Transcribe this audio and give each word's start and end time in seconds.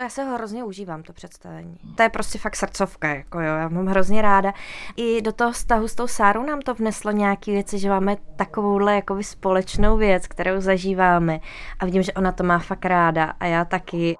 Já 0.00 0.08
se 0.08 0.24
ho 0.24 0.34
hrozně 0.34 0.64
užívám, 0.64 1.02
to 1.02 1.12
představení. 1.12 1.78
To 1.96 2.02
je 2.02 2.08
prostě 2.08 2.38
fakt 2.38 2.56
srdcovka, 2.56 3.08
jako 3.08 3.40
jo, 3.40 3.56
já 3.56 3.68
mám 3.68 3.86
hrozně 3.86 4.22
ráda. 4.22 4.52
I 4.96 5.22
do 5.22 5.32
toho 5.32 5.52
vztahu 5.52 5.88
s 5.88 5.94
tou 5.94 6.06
Sárou 6.06 6.42
nám 6.42 6.60
to 6.60 6.74
vneslo 6.74 7.10
nějaké 7.10 7.52
věci, 7.52 7.78
že 7.78 7.88
máme 7.88 8.16
takovouhle 8.36 8.94
jakoby 8.94 9.24
společnou 9.24 9.96
věc, 9.96 10.26
kterou 10.26 10.60
zažíváme 10.60 11.40
a 11.78 11.84
vidím, 11.84 12.02
že 12.02 12.12
ona 12.12 12.32
to 12.32 12.44
má 12.44 12.58
fakt 12.58 12.84
ráda 12.84 13.32
a 13.40 13.46
já 13.46 13.64
taky. 13.64 14.16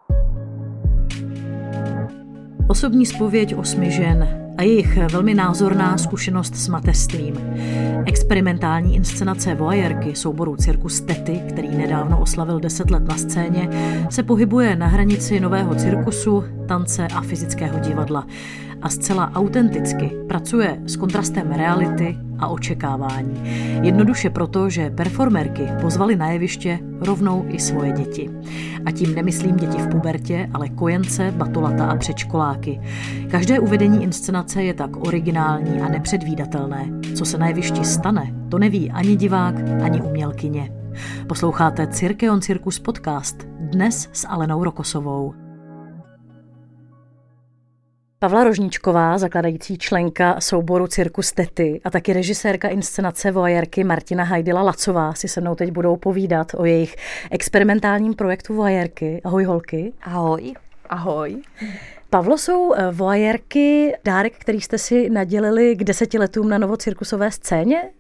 Osobní 2.70 3.06
spověď 3.06 3.54
osmi 3.54 3.90
žen 3.90 4.28
a 4.58 4.62
jejich 4.62 4.98
velmi 5.12 5.34
názorná 5.34 5.98
zkušenost 5.98 6.56
s 6.56 6.68
mateřstvím. 6.68 7.34
Experimentální 8.06 8.96
inscenace 8.96 9.54
voajerky 9.54 10.16
souboru 10.16 10.56
Cirkus 10.56 11.00
Tety, 11.00 11.40
který 11.48 11.68
nedávno 11.68 12.20
oslavil 12.20 12.60
10 12.60 12.90
let 12.90 13.02
na 13.08 13.16
scéně, 13.16 13.68
se 14.10 14.22
pohybuje 14.22 14.76
na 14.76 14.86
hranici 14.86 15.40
nového 15.40 15.74
cirkusu, 15.74 16.44
tance 16.68 17.08
a 17.08 17.20
fyzického 17.20 17.78
divadla 17.78 18.26
a 18.82 18.88
zcela 18.88 19.32
autenticky 19.34 20.10
pracuje 20.28 20.82
s 20.86 20.96
kontrastem 20.96 21.52
reality 21.52 22.18
a 22.38 22.48
očekávání. 22.48 23.42
Jednoduše 23.82 24.30
proto, 24.30 24.70
že 24.70 24.90
performerky 24.90 25.68
pozvali 25.80 26.16
na 26.16 26.30
jeviště 26.30 26.78
rovnou 27.00 27.44
i 27.48 27.60
svoje 27.60 27.92
děti. 27.92 28.30
A 28.86 28.90
tím 28.90 29.14
nemyslím 29.14 29.56
děti 29.56 29.78
v 29.78 29.88
pubertě, 29.88 30.50
ale 30.54 30.68
kojence, 30.68 31.34
batolata 31.36 31.86
a 31.86 31.96
předškoláky. 31.96 32.80
Každé 33.30 33.60
uvedení 33.60 34.02
inscenace 34.02 34.62
je 34.62 34.74
tak 34.74 34.96
originální 35.06 35.80
a 35.80 35.88
nepředvídatelné. 35.88 36.86
Co 37.14 37.24
se 37.24 37.38
na 37.38 37.48
jevišti 37.48 37.84
stane, 37.84 38.34
to 38.48 38.58
neví 38.58 38.90
ani 38.90 39.16
divák, 39.16 39.54
ani 39.82 40.02
umělkyně. 40.02 40.72
Posloucháte 41.26 41.86
Cirkeon 41.86 42.40
Circus 42.40 42.78
podcast 42.78 43.36
dnes 43.58 44.08
s 44.12 44.26
Alenou 44.28 44.64
Rokosovou. 44.64 45.39
Pavla 48.22 48.44
Rožníčková, 48.44 49.18
zakladající 49.18 49.78
členka 49.78 50.40
souboru 50.40 50.86
Cirkus 50.86 51.32
Tety 51.32 51.80
a 51.84 51.90
taky 51.90 52.12
režisérka 52.12 52.68
inscenace 52.68 53.30
voajerky 53.30 53.84
Martina 53.84 54.24
Hajdila 54.24 54.62
Lacová 54.62 55.14
si 55.14 55.28
se 55.28 55.40
mnou 55.40 55.54
teď 55.54 55.70
budou 55.70 55.96
povídat 55.96 56.46
o 56.56 56.64
jejich 56.64 56.96
experimentálním 57.30 58.14
projektu 58.14 58.54
voajerky. 58.54 59.20
Ahoj 59.24 59.44
holky. 59.44 59.92
Ahoj. 60.02 60.54
Ahoj. 60.88 61.42
Pavlo, 62.10 62.38
jsou 62.38 62.74
eh, 62.74 62.90
voajerky 62.92 63.94
dárek, 64.04 64.38
který 64.38 64.60
jste 64.60 64.78
si 64.78 65.10
nadělili 65.10 65.76
k 65.76 65.84
deseti 65.84 66.18
letům 66.18 66.48
na 66.48 66.58
novocirkusové 66.58 67.30
scéně? 67.30 67.90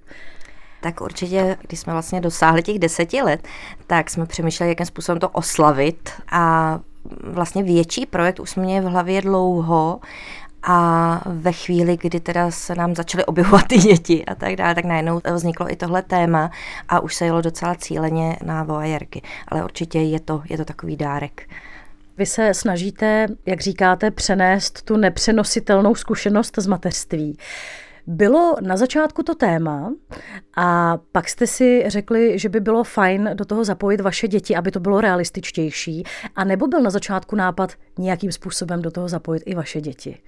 Tak 0.80 1.00
určitě, 1.00 1.56
když 1.66 1.80
jsme 1.80 1.92
vlastně 1.92 2.20
dosáhli 2.20 2.62
těch 2.62 2.78
deseti 2.78 3.22
let, 3.22 3.48
tak 3.86 4.10
jsme 4.10 4.26
přemýšleli, 4.26 4.70
jakým 4.70 4.86
způsobem 4.86 5.20
to 5.20 5.28
oslavit 5.28 6.10
a 6.32 6.80
vlastně 7.22 7.62
větší 7.62 8.06
projekt 8.06 8.40
už 8.40 8.56
měli 8.56 8.86
v 8.86 8.88
hlavě 8.88 9.22
dlouho 9.22 10.00
a 10.62 11.22
ve 11.26 11.52
chvíli, 11.52 11.98
kdy 12.02 12.20
teda 12.20 12.50
se 12.50 12.74
nám 12.74 12.94
začaly 12.94 13.24
objevovat 13.24 13.66
ty 13.66 13.78
děti 13.78 14.24
a 14.24 14.34
tak 14.34 14.56
dále, 14.56 14.74
tak 14.74 14.84
najednou 14.84 15.20
vzniklo 15.34 15.72
i 15.72 15.76
tohle 15.76 16.02
téma 16.02 16.50
a 16.88 17.00
už 17.00 17.14
se 17.14 17.24
jelo 17.24 17.40
docela 17.40 17.74
cíleně 17.74 18.36
na 18.44 18.62
voajerky. 18.64 19.22
Ale 19.48 19.64
určitě 19.64 19.98
je 19.98 20.20
to, 20.20 20.42
je 20.50 20.56
to 20.56 20.64
takový 20.64 20.96
dárek. 20.96 21.48
Vy 22.18 22.26
se 22.26 22.54
snažíte, 22.54 23.26
jak 23.46 23.60
říkáte, 23.60 24.10
přenést 24.10 24.82
tu 24.82 24.96
nepřenositelnou 24.96 25.94
zkušenost 25.94 26.54
z 26.58 26.66
mateřství. 26.66 27.38
Bylo 28.06 28.56
na 28.60 28.76
začátku 28.76 29.22
to 29.22 29.34
téma 29.34 29.92
a 30.56 30.98
pak 31.12 31.28
jste 31.28 31.46
si 31.46 31.84
řekli, 31.86 32.38
že 32.38 32.48
by 32.48 32.60
bylo 32.60 32.84
fajn 32.84 33.30
do 33.34 33.44
toho 33.44 33.64
zapojit 33.64 34.00
vaše 34.00 34.28
děti, 34.28 34.56
aby 34.56 34.70
to 34.70 34.80
bylo 34.80 35.00
realističtější, 35.00 36.04
a 36.36 36.44
nebo 36.44 36.66
byl 36.66 36.80
na 36.80 36.90
začátku 36.90 37.36
nápad 37.36 37.72
nějakým 37.98 38.32
způsobem 38.32 38.82
do 38.82 38.90
toho 38.90 39.08
zapojit 39.08 39.42
i 39.46 39.54
vaše 39.54 39.80
děti? 39.80 40.18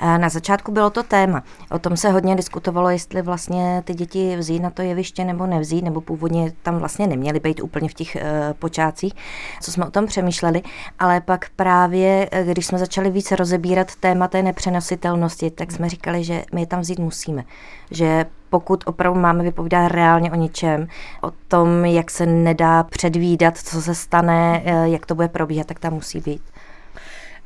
Na 0.00 0.28
začátku 0.28 0.72
bylo 0.72 0.90
to 0.90 1.02
téma. 1.02 1.42
O 1.70 1.78
tom 1.78 1.96
se 1.96 2.10
hodně 2.10 2.36
diskutovalo, 2.36 2.90
jestli 2.90 3.22
vlastně 3.22 3.82
ty 3.84 3.94
děti 3.94 4.36
vzít 4.36 4.60
na 4.60 4.70
to 4.70 4.82
jeviště 4.82 5.24
nebo 5.24 5.46
nevzít, 5.46 5.84
nebo 5.84 6.00
původně 6.00 6.52
tam 6.62 6.78
vlastně 6.78 7.06
neměly 7.06 7.40
být 7.40 7.60
úplně 7.60 7.88
v 7.88 7.94
těch 7.94 8.16
uh, 8.16 8.22
počátcích, 8.58 9.12
co 9.60 9.72
jsme 9.72 9.86
o 9.86 9.90
tom 9.90 10.06
přemýšleli, 10.06 10.62
ale 10.98 11.20
pak 11.20 11.48
právě, 11.56 12.28
eh, 12.32 12.44
když 12.44 12.66
jsme 12.66 12.78
začali 12.78 13.10
více 13.10 13.36
rozebírat 13.36 13.96
téma 13.96 14.28
té 14.28 14.42
nepřenositelnosti, 14.42 15.50
tak 15.50 15.72
jsme 15.72 15.88
říkali, 15.88 16.24
že 16.24 16.44
my 16.52 16.60
je 16.60 16.66
tam 16.66 16.80
vzít 16.80 16.98
musíme. 16.98 17.44
Že 17.90 18.26
pokud 18.50 18.84
opravdu 18.86 19.20
máme 19.20 19.42
vypovídat 19.42 19.92
reálně 19.92 20.32
o 20.32 20.34
něčem, 20.34 20.88
o 21.22 21.30
tom, 21.48 21.84
jak 21.84 22.10
se 22.10 22.26
nedá 22.26 22.82
předvídat, 22.82 23.58
co 23.58 23.82
se 23.82 23.94
stane, 23.94 24.62
eh, 24.64 24.88
jak 24.88 25.06
to 25.06 25.14
bude 25.14 25.28
probíhat, 25.28 25.66
tak 25.66 25.78
tam 25.78 25.92
musí 25.92 26.20
být. 26.20 26.42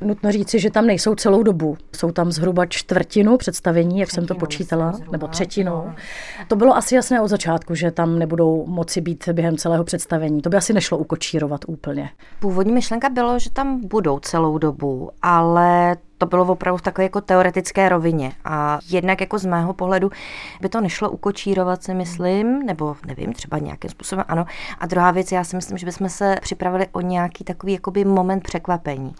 Nutno 0.01 0.31
říci, 0.31 0.59
že 0.59 0.71
tam 0.71 0.85
nejsou 0.85 1.15
celou 1.15 1.43
dobu. 1.43 1.77
Jsou 1.95 2.11
tam 2.11 2.31
zhruba 2.31 2.65
čtvrtinu 2.65 3.37
představení, 3.37 3.99
jak 3.99 4.11
jsem 4.11 4.25
to 4.25 4.35
počítala, 4.35 4.91
zhruba, 4.91 5.11
nebo 5.11 5.27
třetinu. 5.27 5.71
No. 5.71 5.95
To 6.47 6.55
bylo 6.55 6.77
asi 6.77 6.95
jasné 6.95 7.21
od 7.21 7.27
začátku, 7.27 7.75
že 7.75 7.91
tam 7.91 8.19
nebudou 8.19 8.65
moci 8.67 9.01
být 9.01 9.29
během 9.29 9.57
celého 9.57 9.83
představení. 9.83 10.41
To 10.41 10.49
by 10.49 10.57
asi 10.57 10.73
nešlo 10.73 10.97
ukočírovat 10.97 11.61
úplně. 11.67 12.09
Původní 12.39 12.73
myšlenka 12.73 13.09
bylo, 13.09 13.39
že 13.39 13.49
tam 13.49 13.87
budou 13.87 14.19
celou 14.19 14.57
dobu, 14.57 15.09
ale 15.21 15.97
to 16.17 16.25
bylo 16.25 16.45
opravdu 16.45 16.77
v 16.77 16.81
takové 16.81 17.03
jako 17.03 17.21
teoretické 17.21 17.89
rovině. 17.89 18.31
A 18.45 18.79
jednak 18.89 19.21
jako 19.21 19.39
z 19.39 19.45
mého 19.45 19.73
pohledu 19.73 20.11
by 20.61 20.69
to 20.69 20.81
nešlo 20.81 21.09
ukočírovat, 21.09 21.83
si 21.83 21.93
myslím, 21.93 22.65
nebo 22.65 22.95
nevím, 23.07 23.33
třeba 23.33 23.57
nějakým 23.57 23.89
způsobem 23.89 24.25
ano. 24.27 24.45
A 24.79 24.85
druhá 24.85 25.11
věc, 25.11 25.31
já 25.31 25.43
si 25.43 25.55
myslím, 25.55 25.77
že 25.77 25.85
bychom 25.85 26.09
se 26.09 26.35
připravili 26.41 26.87
o 26.91 27.01
nějaký 27.01 27.43
takový 27.43 27.73
jakoby 27.73 28.05
moment 28.05 28.43
překvapení 28.43 29.15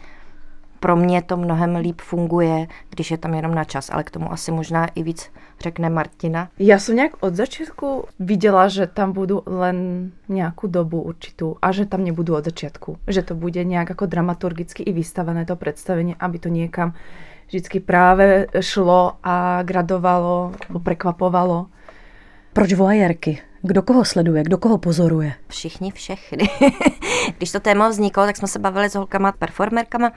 pro 0.80 0.96
mě 0.96 1.22
to 1.22 1.38
mnohem 1.38 1.75
líp 1.75 2.02
funguje, 2.02 2.68
když 2.90 3.12
je 3.12 3.18
tam 3.18 3.34
jenom 3.34 3.56
na 3.56 3.63
čas, 3.63 3.90
ale 3.94 4.03
k 4.03 4.12
tomu 4.12 4.31
asi 4.31 4.52
možná 4.52 4.88
i 4.96 5.03
víc 5.03 5.31
řekne 5.59 5.90
Martina. 5.90 6.50
Já 6.59 6.80
jsem 6.80 6.96
nějak 6.96 7.12
od 7.19 7.36
začátku 7.36 8.06
viděla, 8.19 8.68
že 8.68 8.88
tam 8.88 9.12
budu 9.12 9.44
len 9.46 10.12
nějakou 10.30 10.68
dobu 10.68 11.02
určitou 11.02 11.56
a 11.62 11.72
že 11.72 11.86
tam 11.86 12.03
nebudu 12.03 12.36
od 12.36 12.46
začátku. 12.46 12.97
Že 13.08 13.22
to 13.22 13.36
bude 13.36 13.63
nějak 13.63 13.90
jako 13.90 14.06
dramaturgicky 14.06 14.84
i 14.84 14.94
vystavené 14.94 15.46
to 15.46 15.56
představení, 15.56 16.16
aby 16.19 16.40
to 16.40 16.50
někam 16.50 16.94
vždycky 17.47 17.80
právě 17.80 18.47
šlo 18.59 19.13
a 19.24 19.63
gradovalo, 19.63 20.52
prekvapovalo. 20.84 21.66
Proč 22.53 22.74
voajerky? 22.74 23.42
Kdo 23.62 23.81
koho 23.81 24.06
sleduje, 24.06 24.44
kdo 24.44 24.57
koho 24.57 24.78
pozoruje? 24.78 25.34
Všichni, 25.47 25.92
všechny. 25.92 26.50
Když 27.38 27.52
to 27.52 27.59
téma 27.59 27.90
vzniklo, 27.90 28.25
tak 28.25 28.38
jsme 28.38 28.47
se 28.47 28.59
bavili 28.59 28.90
s 28.90 28.96
holkama, 28.96 29.31
performerkama 29.31 30.12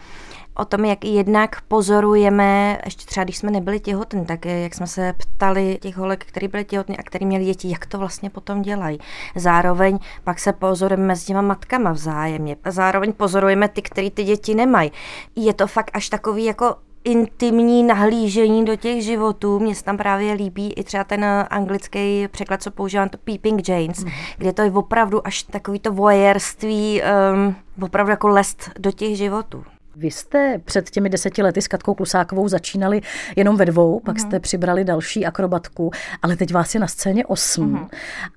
o 0.59 0.65
tom, 0.65 0.85
jak 0.85 1.05
jednak 1.05 1.61
pozorujeme, 1.61 2.79
ještě 2.85 3.05
třeba 3.05 3.25
když 3.25 3.37
jsme 3.37 3.51
nebyli 3.51 3.81
těhotní, 3.81 4.27
tak 4.27 4.45
jak 4.45 4.75
jsme 4.75 4.87
se 4.87 5.15
ptali 5.19 5.79
těch 5.81 5.97
holek, 5.97 6.25
který 6.25 6.49
byli 6.49 6.65
těhotní 6.65 6.99
a 6.99 7.03
který 7.03 7.27
měli 7.27 7.45
děti, 7.45 7.71
jak 7.71 7.87
to 7.87 7.99
vlastně 7.99 8.31
potom 8.31 8.63
dělají. 8.63 8.99
Zároveň 9.37 9.99
pak 10.25 10.39
se 10.39 10.53
pozorujeme 10.53 11.07
mezi 11.07 11.27
těma 11.27 11.41
matkama 11.41 11.93
vzájemně. 11.93 12.57
Zároveň 12.67 13.13
pozorujeme 13.13 13.69
ty, 13.69 13.83
který 13.83 14.11
ty 14.11 14.25
děti 14.25 14.55
nemají. 14.55 14.93
Je 15.37 15.55
to 15.55 15.67
fakt 15.67 15.91
až 15.95 16.09
takový 16.09 16.45
jako 16.45 16.75
intimní 17.05 17.83
nahlížení 17.83 18.65
do 18.65 18.77
těch 18.77 19.05
životů. 19.05 19.61
Mně 19.61 19.75
se 19.75 19.85
tam 19.85 19.97
právě 19.97 20.33
líbí 20.33 20.73
i 20.73 20.85
třeba 20.85 21.05
ten 21.05 21.25
anglický 21.51 22.29
překlad, 22.29 22.63
co 22.63 22.71
používám, 22.71 23.09
to 23.09 23.19
Peeping 23.19 23.69
Janes, 23.69 24.05
mm. 24.05 24.11
kde 24.39 24.53
to 24.53 24.63
je 24.63 24.71
opravdu 24.71 25.27
až 25.27 25.43
takový 25.43 25.79
to 25.79 25.93
voyeurství, 25.93 27.03
um, 27.33 27.57
opravdu 27.81 28.11
jako 28.11 28.29
lest 28.29 28.71
do 28.79 28.93
těch 28.93 29.17
životů. 29.17 29.65
Vy 29.99 30.11
jste 30.11 30.61
před 30.65 30.91
těmi 30.91 31.09
deseti 31.09 31.43
lety 31.43 31.63
s 31.63 31.69
Katkou 31.69 31.95
Klusákovou 31.95 32.49
začínali 32.49 33.01
jenom 33.37 33.57
ve 33.57 33.65
dvou, 33.65 34.01
pak 34.01 34.17
mm-hmm. 34.17 34.27
jste 34.27 34.41
přibrali 34.41 34.85
další 34.85 35.27
akrobatku, 35.27 35.91
ale 36.23 36.37
teď 36.37 36.53
vás 36.53 36.75
je 36.75 36.81
na 36.81 36.87
scéně 36.87 37.27
osm. 37.27 37.75
Mm-hmm. 37.75 37.89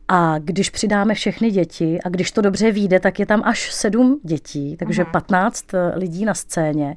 A 0.08 0.40
když 0.40 0.70
přidáme 0.70 1.14
všechny 1.14 1.52
děti 1.52 2.00
a 2.06 2.10
když 2.10 2.32
to 2.32 2.42
dobře 2.42 2.72
vyjde, 2.72 3.00
tak 3.00 3.20
je 3.20 3.26
tam 3.26 3.42
až 3.46 3.72
sedm 3.74 4.20
dětí, 4.24 4.78
takže. 4.78 5.06
15 5.06 5.74
eh, 5.74 5.92
lidí 5.96 6.26
na 6.26 6.34
scéně. 6.34 6.96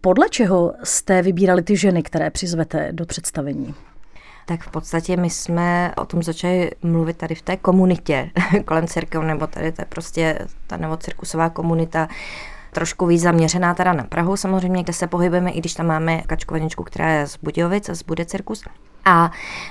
Podle 0.00 0.28
čeho 0.28 0.74
jste 0.84 1.22
vybírali 1.22 1.62
ty 1.62 1.76
ženy, 1.76 2.02
které 2.02 2.30
přizvete 2.30 2.88
do 2.92 3.06
představení? 3.06 3.74
tak 4.46 4.62
v 4.62 4.70
podstatě 4.70 5.16
my 5.16 5.30
jsme 5.30 5.92
o 5.96 6.04
tom 6.04 6.22
začali 6.22 6.70
mluvit 6.82 7.16
tady 7.16 7.34
v 7.34 7.42
té 7.42 7.56
komunitě 7.56 8.30
kolem 8.64 8.86
církev, 8.86 9.22
nebo 9.22 9.46
tady 9.46 9.72
to 9.72 9.82
je 9.82 9.86
prostě 9.88 10.38
ta 10.66 10.76
novocirkusová 10.76 11.50
komunita, 11.50 12.08
trošku 12.76 13.06
víc 13.06 13.22
zaměřená 13.22 13.74
teda 13.74 13.92
na 13.92 14.04
Prahu 14.04 14.36
samozřejmě, 14.36 14.82
kde 14.82 14.92
se 14.92 15.06
pohybujeme, 15.06 15.50
i 15.50 15.58
když 15.58 15.74
tam 15.74 15.86
máme 15.86 16.22
kačkovaničku, 16.26 16.84
která 16.84 17.08
je 17.10 17.26
z 17.26 17.36
Budějovic, 17.36 17.90
z 17.90 18.02
Bude 18.02 18.24
Cirkus. 18.24 18.64
A 19.04 19.30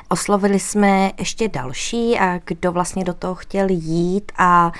oslovili 0.09 0.59
jsme 0.59 1.11
ještě 1.19 1.47
další, 1.47 2.19
a 2.19 2.39
kdo 2.45 2.71
vlastně 2.71 3.03
do 3.03 3.13
toho 3.13 3.35
chtěl 3.35 3.67
jít 3.69 4.31
a 4.37 4.71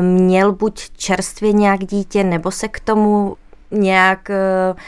měl 0.00 0.52
buď 0.52 0.90
čerstvě 0.96 1.52
nějak 1.52 1.84
dítě, 1.84 2.24
nebo 2.24 2.50
se 2.50 2.68
k 2.68 2.80
tomu 2.80 3.36
nějak 3.70 4.30
uh, 4.30 4.78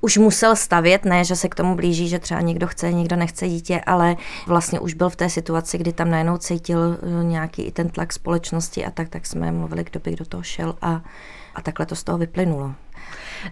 už 0.00 0.16
musel 0.16 0.56
stavět, 0.56 1.04
ne, 1.04 1.24
že 1.24 1.36
se 1.36 1.48
k 1.48 1.54
tomu 1.54 1.74
blíží, 1.74 2.08
že 2.08 2.18
třeba 2.18 2.40
někdo 2.40 2.66
chce, 2.66 2.92
někdo 2.92 3.16
nechce 3.16 3.48
dítě, 3.48 3.80
ale 3.86 4.16
vlastně 4.46 4.80
už 4.80 4.94
byl 4.94 5.10
v 5.10 5.16
té 5.16 5.30
situaci, 5.30 5.78
kdy 5.78 5.92
tam 5.92 6.10
najednou 6.10 6.36
cítil 6.36 6.78
uh, 6.78 7.24
nějaký 7.24 7.62
i 7.62 7.72
ten 7.72 7.88
tlak 7.88 8.12
společnosti 8.12 8.84
a 8.84 8.90
tak, 8.90 9.08
tak 9.08 9.26
jsme 9.26 9.52
mluvili, 9.52 9.84
kdo 9.84 10.00
by 10.00 10.16
do 10.16 10.24
toho 10.24 10.42
šel 10.42 10.74
a 10.82 11.00
A 11.54 11.62
takhle 11.62 11.86
to 11.86 11.96
z 11.96 12.04
toho 12.04 12.18
vyplynulo. 12.18 12.74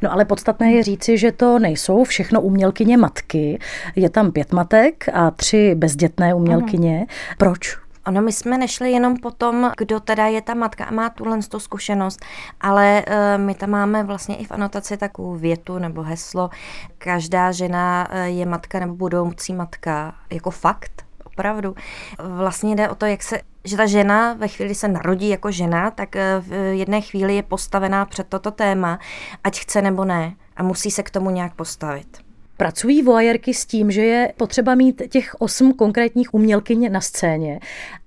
No 0.02 0.12
ale 0.12 0.24
podstatné 0.24 0.72
je 0.72 0.82
říci, 0.82 1.18
že 1.18 1.32
to 1.32 1.58
nejsou 1.58 2.04
všechno 2.04 2.40
umělkyně 2.40 2.96
matky. 2.96 3.58
Je 3.96 4.10
tam 4.10 4.32
pět 4.32 4.52
matek 4.52 5.08
a 5.12 5.30
tři 5.30 5.74
bezdětné 5.74 6.34
umělkyně. 6.34 6.96
Ano. 6.96 7.06
Proč? 7.38 7.76
Ono, 8.06 8.22
my 8.22 8.32
jsme 8.32 8.58
nešli 8.58 8.92
jenom 8.92 9.16
po 9.16 9.30
tom, 9.30 9.72
kdo 9.76 10.00
teda 10.00 10.26
je 10.26 10.42
ta 10.42 10.54
matka 10.54 10.84
a 10.84 10.92
má 10.92 11.10
tuhle 11.10 11.38
tu 11.48 11.60
zkušenost, 11.60 12.24
ale 12.60 13.04
uh, 13.08 13.44
my 13.44 13.54
tam 13.54 13.70
máme 13.70 14.04
vlastně 14.04 14.36
i 14.36 14.44
v 14.44 14.50
anotaci 14.50 14.96
takovou 14.96 15.34
větu 15.34 15.78
nebo 15.78 16.02
heslo, 16.02 16.50
každá 16.98 17.52
žena 17.52 18.08
eh, 18.10 18.28
je 18.28 18.46
matka 18.46 18.80
nebo 18.80 18.94
budoucí 18.94 19.54
matka, 19.54 20.14
jako 20.32 20.50
fakt, 20.50 21.04
opravdu. 21.24 21.74
Vlastně 22.18 22.76
jde 22.76 22.88
o 22.88 22.94
to, 22.94 23.06
jak 23.06 23.22
se 23.22 23.40
že 23.64 23.76
ta 23.76 23.86
žena 23.86 24.32
ve 24.34 24.48
chvíli, 24.48 24.68
kdy 24.68 24.74
se 24.74 24.88
narodí 24.88 25.28
jako 25.28 25.50
žena, 25.50 25.90
tak 25.90 26.16
eh, 26.16 26.40
v 26.40 26.78
jedné 26.78 27.00
chvíli 27.00 27.36
je 27.36 27.42
postavená 27.42 28.04
před 28.04 28.26
toto 28.26 28.50
téma, 28.50 28.98
ať 29.44 29.60
chce 29.60 29.82
nebo 29.82 30.04
ne, 30.04 30.34
a 30.56 30.62
musí 30.62 30.90
se 30.90 31.02
k 31.02 31.10
tomu 31.10 31.30
nějak 31.30 31.54
postavit. 31.54 32.18
Pracují 32.56 33.02
voajerky 33.02 33.54
s 33.54 33.66
tím, 33.66 33.90
že 33.90 34.02
je 34.04 34.32
potřeba 34.36 34.74
mít 34.74 35.02
těch 35.08 35.36
osm 35.38 35.72
konkrétních 35.72 36.34
umělkyň 36.34 36.92
na 36.92 37.00
scéně, 37.00 37.60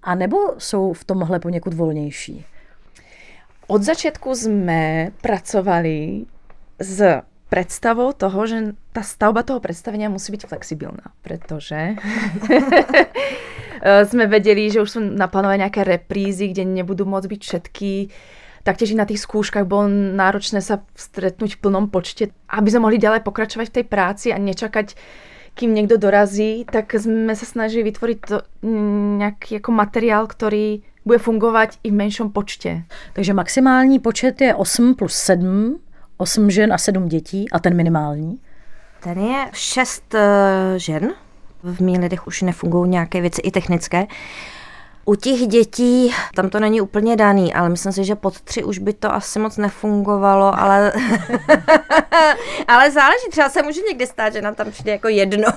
a 0.04 0.16
nebo 0.16 0.38
jsou 0.58 0.94
v 0.94 1.04
tomhle 1.04 1.40
poněkud 1.40 1.74
volnější? 1.74 2.46
Od 3.68 3.84
začátku 3.84 4.36
jsme 4.36 5.12
pracovali 5.22 6.26
s 6.80 7.22
predstavou 7.50 8.12
toho, 8.18 8.48
že 8.50 8.74
tá 8.98 9.06
stavba 9.06 9.46
toho 9.46 9.62
predstavenia 9.62 10.10
musí 10.10 10.34
byť 10.34 10.50
flexibilná, 10.50 11.14
pretože 11.22 11.94
sme 13.84 14.32
vedeli, 14.32 14.72
že 14.72 14.80
už 14.80 14.90
sú 14.90 15.00
naplánované 15.04 15.68
nejaké 15.68 15.84
reprízy, 15.84 16.56
kde 16.56 16.64
nebudú 16.64 17.04
môcť 17.04 17.28
byť 17.28 17.42
všetky 17.44 17.92
Taktiež 18.64 18.96
i 18.96 18.98
na 18.98 19.04
tých 19.04 19.20
skúškach 19.20 19.68
bolo 19.68 19.92
náročné 19.92 20.64
sa 20.64 20.88
stretnúť 20.96 21.60
v 21.60 21.62
plnom 21.68 21.92
počte, 21.92 22.32
aby 22.48 22.72
sme 22.72 22.88
mohli 22.88 22.96
ďalej 22.96 23.28
pokračovať 23.28 23.68
v 23.68 23.76
tej 23.76 23.86
práci 23.92 24.28
a 24.32 24.40
nečakať, 24.40 24.96
kým 25.52 25.76
niekto 25.76 26.00
dorazí, 26.00 26.64
tak 26.64 26.96
sme 26.96 27.36
sa 27.36 27.44
snažili 27.44 27.92
vytvoriť 27.92 28.18
to, 28.24 28.40
nejaký 29.20 29.60
ako 29.60 29.70
materiál, 29.76 30.24
ktorý 30.32 30.80
bude 31.04 31.20
fungovať 31.20 31.84
i 31.84 31.92
v 31.92 32.00
menšom 32.00 32.32
počte. 32.32 32.88
Takže 33.14 33.36
maximální 33.36 34.00
počet 34.00 34.40
je 34.42 34.56
8 34.56 34.96
plus 34.96 35.12
7, 35.12 35.76
8 36.18 36.50
žen 36.50 36.74
a 36.74 36.78
7 36.78 37.08
dětí 37.08 37.52
a 37.52 37.60
ten 37.60 37.76
minimální? 37.76 38.40
Ten 39.04 39.20
je 39.20 39.40
6 39.52 40.14
uh, 40.14 40.20
eh, 40.20 40.80
žen. 40.80 41.14
V 41.64 41.80
mých 41.80 42.00
lidech 42.00 42.28
už 42.28 42.42
nefungují 42.42 42.90
nějaké 42.90 43.22
věci 43.22 43.42
i 43.42 43.52
technické. 43.52 44.08
U 45.06 45.16
těch 45.16 45.40
dětí 45.40 46.14
tam 46.36 46.50
to 46.50 46.60
není 46.60 46.82
úplně 46.82 47.16
daný, 47.16 47.54
ale 47.54 47.70
myslím 47.70 47.92
si, 47.92 48.04
že 48.04 48.16
pod 48.16 48.42
tři 48.42 48.64
už 48.64 48.80
by 48.80 48.94
to 48.94 49.14
asi 49.14 49.40
moc 49.40 49.58
nefungovalo, 49.58 50.60
ale, 50.60 50.94
ale 52.68 52.92
záleží, 52.92 53.30
třeba 53.32 53.50
se 53.50 53.64
může 53.64 53.82
někdy 53.82 54.08
stát, 54.08 54.34
že 54.34 54.42
nám 54.42 54.56
tam 54.56 54.72
přijde 54.72 54.92
jako 54.92 55.08
jedno 55.08 55.48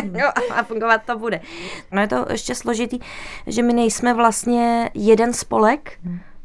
a 0.54 0.62
fungovat 0.62 1.00
to 1.06 1.18
bude. 1.18 1.40
No 1.90 2.00
je 2.00 2.08
to 2.08 2.26
ještě 2.30 2.54
složitý, 2.54 2.98
že 3.46 3.62
my 3.62 3.72
nejsme 3.72 4.14
vlastně 4.14 4.90
jeden 4.94 5.32
spolek, 5.32 5.92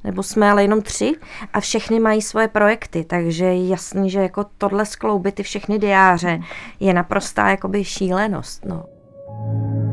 nebo 0.03 0.23
jsme 0.23 0.51
ale 0.51 0.61
jenom 0.61 0.81
tři 0.81 1.15
a 1.53 1.59
všechny 1.59 1.99
mají 1.99 2.21
svoje 2.21 2.47
projekty, 2.47 3.03
takže 3.03 3.45
je 3.45 3.67
jasný, 3.67 4.09
že 4.09 4.19
jako 4.19 4.45
tohle 4.57 4.85
skloubit 4.85 5.35
ty 5.35 5.43
všechny 5.43 5.79
diáře 5.79 6.39
je 6.79 6.93
naprostá 6.93 7.49
jakoby 7.49 7.83
šílenost. 7.83 8.65
No. 8.65 8.96
thank 9.45 9.69
you 9.73 9.86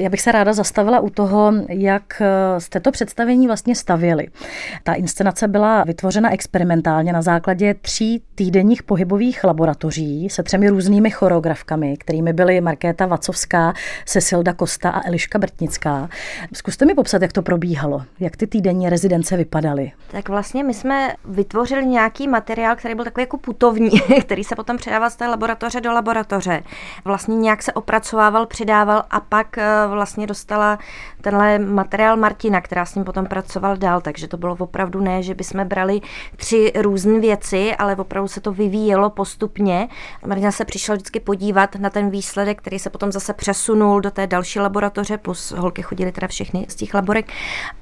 Já 0.00 0.08
bych 0.08 0.20
se 0.20 0.32
ráda 0.32 0.52
zastavila 0.52 1.00
u 1.00 1.10
toho, 1.10 1.52
jak 1.68 2.22
eh, 2.22 2.60
jste 2.60 2.80
to 2.80 2.90
představení 2.90 3.46
vlastně 3.46 3.74
stavěli. 3.74 4.28
Ta 4.82 4.94
inscenace 4.94 5.48
byla 5.48 5.84
vytvořena 5.84 6.32
experimentálně 6.32 7.12
na 7.12 7.22
základě 7.22 7.74
tří 7.74 8.22
týdenních 8.34 8.82
pohybových 8.82 9.44
laboratoří 9.44 10.28
se 10.30 10.42
třemi 10.42 10.68
různými 10.68 11.10
choreografkami, 11.10 11.96
kterými 11.96 12.32
byly 12.32 12.60
Markéta 12.60 13.06
Vacovská, 13.06 13.72
Cecilda 14.06 14.52
Kosta 14.52 14.90
a 14.90 15.08
Eliška 15.08 15.38
Brtnická. 15.38 16.08
Zkuste 16.54 16.86
mi 16.86 16.94
popsat, 16.94 17.22
jak 17.22 17.32
to 17.32 17.42
probíhalo, 17.42 18.02
jak 18.20 18.36
ty 18.36 18.46
týdenní 18.46 18.88
rezidence 18.88 19.36
vypadaly. 19.36 19.92
Tak 20.10 20.28
vlastně 20.28 20.64
my 20.64 20.74
jsme 20.74 21.14
vytvořili 21.24 21.86
nějaký 21.86 22.28
materiál, 22.28 22.76
který 22.76 22.94
byl 22.94 23.04
takový 23.04 23.22
jako 23.22 23.38
putovní, 23.38 23.90
který 24.20 24.44
se 24.44 24.56
potom 24.56 24.76
předával 24.76 25.10
z 25.10 25.16
té 25.16 25.26
laboratoře 25.26 25.80
do 25.80 25.92
laboratoře. 25.92 26.62
Vlastně 27.04 27.36
nějak 27.36 27.62
se 27.62 27.72
opracovával, 27.72 28.46
přidával 28.46 29.04
a 29.10 29.20
pak 29.20 29.58
eh, 29.58 29.64
vlastně 29.94 30.26
dostala 30.26 30.78
tenhle 31.20 31.58
materiál 31.58 32.16
Martina, 32.16 32.60
která 32.60 32.86
s 32.86 32.94
ním 32.94 33.04
potom 33.04 33.26
pracoval 33.26 33.76
dál, 33.76 34.00
takže 34.00 34.28
to 34.28 34.36
bylo 34.36 34.56
opravdu 34.58 35.00
ne, 35.00 35.22
že 35.22 35.34
bychom 35.34 35.64
brali 35.64 36.00
tři 36.36 36.72
různé 36.76 37.20
věci, 37.20 37.76
ale 37.76 37.96
opravdu 37.96 38.28
se 38.28 38.40
to 38.40 38.52
vyvíjelo 38.52 39.10
postupně. 39.10 39.88
Martina 40.26 40.52
se 40.52 40.64
přišla 40.64 40.94
vždycky 40.94 41.20
podívat 41.20 41.76
na 41.76 41.90
ten 41.90 42.10
výsledek, 42.10 42.58
který 42.58 42.78
se 42.78 42.90
potom 42.90 43.12
zase 43.12 43.32
přesunul 43.32 44.00
do 44.00 44.10
té 44.10 44.26
další 44.26 44.60
laboratoře, 44.60 45.18
plus 45.18 45.50
holky 45.50 45.82
chodily 45.82 46.12
teda 46.12 46.28
všechny 46.28 46.66
z 46.68 46.74
těch 46.74 46.94
laborek 46.94 47.26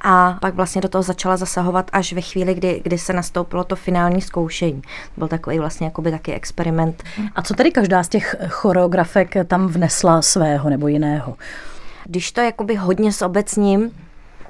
a 0.00 0.38
pak 0.40 0.54
vlastně 0.54 0.80
do 0.80 0.88
toho 0.88 1.02
začala 1.02 1.36
zasahovat 1.36 1.90
až 1.92 2.12
ve 2.12 2.20
chvíli, 2.20 2.54
kdy, 2.54 2.80
kdy 2.84 2.98
se 2.98 3.12
nastoupilo 3.12 3.64
to 3.64 3.76
finální 3.76 4.20
zkoušení. 4.20 4.82
Byl 5.16 5.28
takový 5.28 5.58
vlastně 5.58 5.86
jakoby 5.86 6.10
taky 6.10 6.32
experiment. 6.32 7.02
A 7.34 7.42
co 7.42 7.54
tedy 7.54 7.70
každá 7.70 8.02
z 8.02 8.08
těch 8.08 8.36
choreografek 8.48 9.34
tam 9.46 9.66
vnesla 9.66 10.22
svého 10.22 10.70
nebo 10.70 10.88
jiného? 10.88 11.36
Když 12.08 12.32
to 12.32 12.40
jakoby 12.40 12.74
hodně 12.74 13.12
s 13.12 13.22
obecním, 13.22 13.90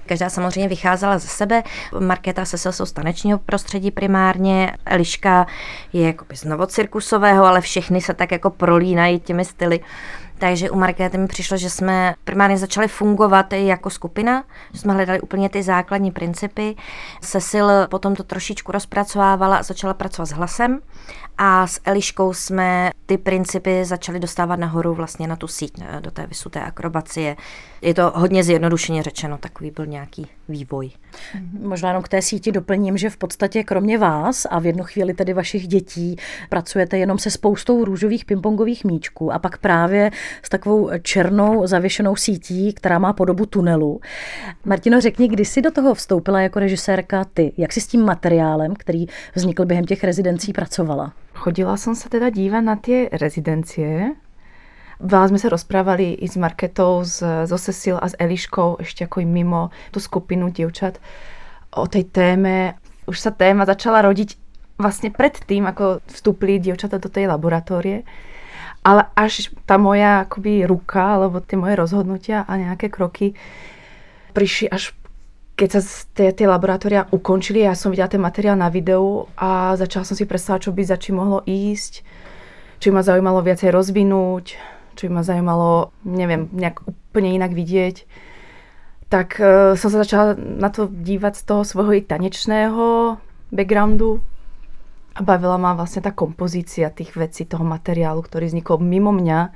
Každá 0.07 0.31
samozřejmě 0.31 0.69
vycházela 0.69 1.19
ze 1.19 1.29
sebe. 1.29 1.63
Markéta 1.99 2.45
se 2.45 2.73
jsou 2.73 2.87
z 2.87 2.93
tanečního 2.93 3.39
prostředí 3.39 3.91
primárně, 3.91 4.73
Eliška 4.87 5.47
je 5.93 6.07
jakoby 6.07 6.37
z 6.37 6.45
novocirkusového, 6.45 7.45
ale 7.45 7.61
všechny 7.61 8.01
se 8.01 8.15
tak 8.15 8.33
jako 8.33 8.51
prolínají 8.51 9.21
těmi 9.21 9.45
styly. 9.45 9.81
Takže 10.38 10.70
u 10.70 10.79
Markéty 10.79 11.19
mi 11.19 11.26
přišlo, 11.26 11.56
že 11.56 11.70
jsme 11.70 12.14
primárně 12.25 12.58
začali 12.58 12.88
fungovat 12.88 13.52
jako 13.52 13.90
skupina, 13.90 14.44
že 14.73 14.81
jsme 14.81 14.93
hledali 14.93 15.20
úplně 15.20 15.49
ty 15.49 15.62
základní 15.62 16.11
principy. 16.11 16.76
Cecil 17.20 17.70
potom 17.90 18.17
to 18.17 18.23
trošičku 18.25 18.73
rozpracovávala 18.73 19.56
a 19.56 19.62
začala 19.62 19.94
pracovat 19.94 20.26
s 20.26 20.32
hlasem 20.32 20.81
a 21.38 21.67
s 21.67 21.81
Eliškou 21.85 22.32
jsme 22.32 22.90
ty 23.06 23.19
principy 23.19 23.85
začali 23.85 24.20
dostávat 24.20 24.57
nahoru 24.57 24.95
vlastně 24.95 25.26
na 25.26 25.37
tu 25.37 25.49
síť, 25.49 25.83
do 26.00 26.11
té 26.11 26.26
vysuté 26.26 26.61
akrobacie. 26.61 27.37
Je 27.83 27.95
to 27.95 28.12
hodně 28.14 28.45
zjednodušeně 28.45 29.02
řečeno, 29.02 29.38
takový 29.38 29.71
byl 29.71 29.87
nějaký 29.87 30.26
vývoj. 30.49 30.90
Možná 31.61 31.88
jenom 31.88 32.02
k 32.02 32.09
té 32.09 32.23
síti 32.23 32.52
doplním, 32.52 32.99
že 32.99 33.11
v 33.11 33.17
podstatě 33.17 33.64
kromě 33.64 33.99
vás 33.99 34.47
a 34.50 34.59
v 34.59 34.67
jednu 34.67 34.85
chvíli 34.85 35.14
tedy 35.14 35.33
vašich 35.33 35.69
dětí 35.69 36.17
pracujete 36.49 36.99
jenom 36.99 37.19
se 37.19 37.31
spoustou 37.31 37.85
růžových 37.85 38.25
pingpongových 38.25 38.85
míčků 38.85 39.33
a 39.33 39.38
pak 39.38 39.59
právě 39.59 40.11
s 40.43 40.49
takovou 40.49 40.90
černou 41.02 41.67
zavěšenou 41.67 42.17
sítí, 42.17 42.73
která 42.73 42.99
má 42.99 43.12
podobu 43.12 43.47
tunelu. 43.47 44.00
Martino, 44.64 45.00
řekni, 45.00 45.28
kdy 45.28 45.45
jsi 45.45 45.62
do 45.62 45.71
toho 45.71 45.95
vstoupila 45.95 46.40
jako 46.40 46.59
režisérka 46.59 47.25
ty? 47.25 47.52
Jak 47.57 47.73
jsi 47.73 47.81
s 47.81 47.87
tím 47.87 48.05
materiálem, 48.05 48.75
který 48.75 49.07
vznikl 49.35 49.64
během 49.64 49.85
těch 49.85 50.05
rezidencí, 50.05 50.52
pracovala? 50.52 51.12
Chodila 51.38 51.78
som 51.78 51.95
sa 51.95 52.11
teda 52.11 52.35
dívať 52.35 52.62
na 52.67 52.75
tie 52.75 53.07
rezidencie. 53.14 54.19
Veľa 54.99 55.31
sme 55.31 55.38
sa 55.38 55.55
rozprávali 55.55 56.19
i 56.19 56.26
s 56.26 56.35
Marketou, 56.35 57.07
s, 57.07 57.23
so 57.23 57.59
Cecil 57.59 58.02
a 58.02 58.11
s 58.11 58.19
Eliškou, 58.19 58.83
ešte 58.83 59.07
ako 59.07 59.23
i 59.23 59.26
mimo 59.31 59.71
tú 59.95 60.02
skupinu 60.02 60.50
dievčat 60.50 60.99
o 61.71 61.87
tej 61.87 62.11
téme. 62.11 62.75
Už 63.07 63.14
sa 63.14 63.31
téma 63.31 63.62
začala 63.62 64.02
rodiť 64.02 64.35
vlastne 64.75 65.14
pred 65.14 65.38
tým, 65.38 65.71
ako 65.71 66.02
vstúpili 66.11 66.59
dievčata 66.59 66.99
do 66.99 67.07
tej 67.07 67.31
laboratórie. 67.31 68.02
Ale 68.83 69.07
až 69.14 69.55
tá 69.67 69.78
moja 69.78 70.26
akoby 70.26 70.67
ruka, 70.67 71.19
alebo 71.19 71.43
tie 71.43 71.59
moje 71.59 71.78
rozhodnutia 71.78 72.43
a 72.47 72.59
nejaké 72.59 72.90
kroky 72.90 73.38
prišli 74.35 74.71
až 74.71 74.95
keď 75.59 75.69
sa 75.75 75.81
tie, 76.14 76.31
tie 76.31 76.47
laboratória 76.47 77.11
ukončili, 77.11 77.67
ja 77.67 77.75
som 77.75 77.90
videla 77.90 78.07
ten 78.07 78.23
materiál 78.23 78.55
na 78.55 78.71
videu 78.71 79.26
a 79.35 79.75
začala 79.75 80.07
som 80.07 80.14
si 80.14 80.23
predstavať, 80.23 80.71
čo 80.71 80.75
by 80.75 80.83
za 80.87 80.95
čím 80.95 81.19
mohlo 81.19 81.43
ísť, 81.43 82.07
čo 82.78 82.95
ma 82.95 83.02
zaujímalo 83.02 83.43
viacej 83.43 83.75
rozvinúť, 83.75 84.55
čo 84.99 85.07
by 85.07 85.12
ma 85.14 85.23
zaujímalo, 85.23 85.95
neviem, 86.02 86.50
nejak 86.50 86.83
úplne 86.83 87.38
inak 87.38 87.55
vidieť. 87.55 87.97
Tak 89.09 89.28
uh, 89.38 89.73
som 89.78 89.88
sa 89.88 90.02
začala 90.02 90.35
na 90.37 90.69
to 90.69 90.90
dívať 90.90 91.38
z 91.38 91.43
toho 91.47 91.62
svojho 91.62 92.02
tanečného 92.02 93.17
backgroundu 93.55 94.21
a 95.14 95.23
bavila 95.23 95.57
ma 95.57 95.78
vlastne 95.78 96.02
tá 96.02 96.11
kompozícia 96.11 96.90
tých 96.90 97.14
vecí, 97.14 97.47
toho 97.47 97.62
materiálu, 97.62 98.21
ktorý 98.21 98.50
vznikol 98.50 98.83
mimo 98.83 99.14
mňa, 99.14 99.55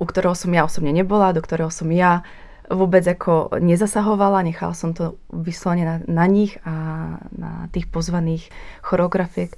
u 0.00 0.04
ktorého 0.06 0.38
som 0.38 0.54
ja 0.54 0.64
osobne 0.64 0.94
nebola, 0.94 1.36
do 1.36 1.42
ktorého 1.42 1.68
som 1.68 1.90
ja 1.90 2.22
vůbec 2.70 3.06
jako 3.06 3.48
nezasahovala, 3.58 4.42
nechala 4.42 4.74
som 4.74 4.94
to 4.94 5.14
vyslovene 5.32 5.84
na, 5.84 5.96
na 6.08 6.26
nich 6.26 6.58
a 6.64 6.72
na 7.38 7.68
tých 7.70 7.86
pozvaných 7.86 8.50
choreografiek. 8.82 9.56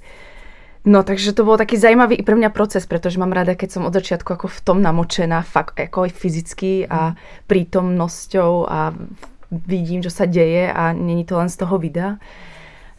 No, 0.85 1.01
takže 1.01 1.33
to 1.33 1.41
bol 1.41 1.57
taký 1.57 1.81
zajímavý 1.81 2.21
i 2.21 2.23
pre 2.23 2.37
mňa 2.37 2.53
proces, 2.53 2.85
pretože 2.85 3.17
mám 3.17 3.33
rada, 3.33 3.57
keď 3.57 3.69
som 3.73 3.89
od 3.89 3.93
začiatku 3.93 4.29
ako 4.37 4.47
v 4.47 4.59
tom 4.61 4.77
namočená, 4.85 5.41
fakt 5.41 5.81
ako 5.81 6.05
aj 6.05 6.11
fyzicky 6.13 6.85
a 6.85 7.17
prítomnosťou 7.49 8.51
a 8.69 8.93
vidím, 9.49 10.05
čo 10.05 10.13
sa 10.13 10.29
deje 10.29 10.69
a 10.69 10.93
není 10.93 11.25
to 11.25 11.41
len 11.41 11.49
z 11.49 11.57
toho 11.57 11.81
videa. 11.81 12.21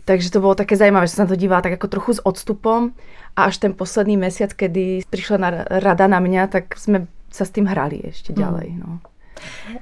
Takže 0.06 0.30
to 0.30 0.42
bolo 0.42 0.54
také 0.54 0.74
zajímavé, 0.78 1.06
že 1.06 1.18
som 1.18 1.26
na 1.26 1.30
to 1.34 1.38
dívala 1.38 1.62
tak 1.62 1.78
ako 1.78 1.86
trochu 1.90 2.10
s 2.18 2.20
odstupom 2.26 2.94
a 3.38 3.50
až 3.50 3.58
ten 3.58 3.74
posledný 3.74 4.18
mesiac, 4.18 4.54
kedy 4.54 5.06
prišla 5.10 5.36
na, 5.38 5.50
rada 5.66 6.06
na 6.06 6.22
mňa, 6.22 6.42
tak 6.46 6.78
sme 6.78 7.06
sa 7.30 7.42
s 7.42 7.50
tým 7.50 7.66
hrali 7.66 8.02
ešte 8.02 8.30
mm. 8.34 8.38
ďalej. 8.38 8.68
No. 8.82 8.98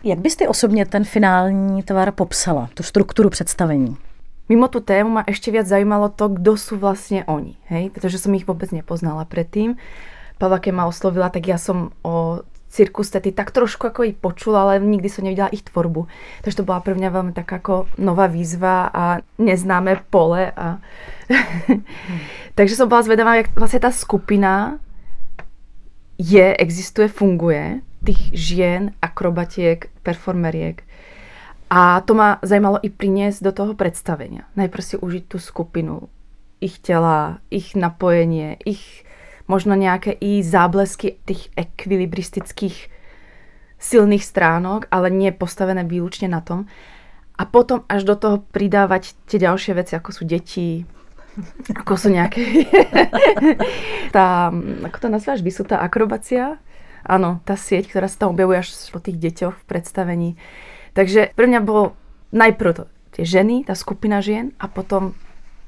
Jak 0.04 0.18
byste 0.18 0.48
osobně 0.48 0.86
ten 0.86 1.04
finální 1.04 1.82
tvar 1.82 2.12
popsala, 2.12 2.68
tu 2.74 2.82
strukturu 2.82 3.30
představení? 3.30 3.96
Mimo 4.44 4.68
tú 4.68 4.84
tému 4.84 5.08
ma 5.08 5.22
ešte 5.24 5.48
viac 5.48 5.64
zaujímalo 5.64 6.12
to, 6.12 6.36
kto 6.36 6.52
sú 6.60 6.74
vlastne 6.76 7.24
oni, 7.24 7.56
hej? 7.72 7.88
pretože 7.88 8.20
som 8.20 8.36
ich 8.36 8.44
vôbec 8.44 8.68
nepoznala 8.76 9.24
predtým. 9.24 9.80
Pavla, 10.36 10.60
keď 10.60 10.72
ma 10.76 10.84
oslovila, 10.84 11.32
tak 11.32 11.48
ja 11.48 11.56
som 11.56 11.96
o 12.04 12.44
cirkus 12.74 13.08
tety 13.14 13.30
tak 13.30 13.54
trošku 13.54 13.86
ako 13.86 14.02
ich 14.02 14.18
počula, 14.18 14.66
ale 14.66 14.82
nikdy 14.82 15.06
som 15.06 15.22
nevidela 15.22 15.48
ich 15.54 15.62
tvorbu. 15.62 16.10
Takže 16.42 16.60
to 16.60 16.66
bola 16.66 16.82
pre 16.82 16.98
mňa 16.98 17.08
veľmi 17.08 17.32
taká 17.32 17.62
ako 17.62 17.86
nová 18.02 18.26
výzva 18.26 18.90
a 18.90 19.22
neznáme 19.38 20.02
pole. 20.10 20.50
A... 20.50 20.82
Takže 22.58 22.74
som 22.74 22.90
bola 22.90 23.06
zvedavá, 23.06 23.38
jak 23.38 23.54
vlastne 23.54 23.80
tá 23.80 23.94
skupina 23.94 24.82
je, 26.18 26.52
existuje, 26.58 27.06
funguje, 27.06 27.80
tých 28.02 28.22
žien, 28.34 28.92
akrobatiek, 29.00 29.88
performeriek 30.02 30.82
a 31.68 32.00
to 32.04 32.12
ma 32.14 32.38
zajímalo 32.44 32.78
i 32.82 32.92
priniesť 32.92 33.40
do 33.40 33.52
toho 33.52 33.72
predstavenia. 33.72 34.46
Najprv 34.54 34.82
si 34.84 34.96
užiť 35.00 35.24
tú 35.28 35.38
skupinu, 35.40 36.08
ich 36.60 36.80
tela, 36.80 37.44
ich 37.48 37.76
napojenie, 37.76 38.60
ich 38.64 39.04
možno 39.44 39.76
nejaké 39.76 40.16
i 40.16 40.40
záblesky 40.40 41.20
tých 41.28 41.52
ekvilibristických 41.56 42.88
silných 43.76 44.24
stránok, 44.24 44.88
ale 44.88 45.12
nie 45.12 45.28
postavené 45.28 45.84
výlučne 45.84 46.32
na 46.32 46.40
tom. 46.40 46.64
A 47.34 47.44
potom 47.44 47.84
až 47.90 48.06
do 48.08 48.14
toho 48.16 48.36
pridávať 48.40 49.12
tie 49.28 49.42
ďalšie 49.42 49.76
veci, 49.76 49.92
ako 49.98 50.10
sú 50.14 50.22
deti, 50.24 50.86
ako 51.74 51.92
sú 51.98 52.08
nejaké... 52.14 52.70
tá, 54.14 54.54
ako 54.86 54.96
to 54.96 55.08
nazývaš, 55.10 55.42
vysutá 55.42 55.82
akrobacia? 55.82 56.62
Áno, 57.04 57.44
tá 57.44 57.58
sieť, 57.58 57.92
ktorá 57.92 58.08
sa 58.08 58.24
tam 58.24 58.32
objavuje 58.32 58.64
až 58.64 58.72
po 58.88 59.02
tých 59.02 59.20
deťoch 59.20 59.60
v 59.60 59.68
predstavení. 59.68 60.30
Takže 60.94 61.34
pre 61.34 61.46
mňa 61.50 61.60
bolo 61.60 61.98
najprv 62.32 62.70
to, 62.74 62.84
tie 63.18 63.24
ženy, 63.26 63.66
tá 63.66 63.74
skupina 63.74 64.22
žien 64.22 64.54
a 64.62 64.70
potom 64.70 65.14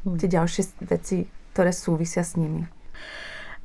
tie 0.07 0.31
ďalšie 0.31 0.87
veci, 0.87 1.27
ktoré 1.53 1.75
súvisia 1.75 2.23
s 2.23 2.39
nimi. 2.39 2.67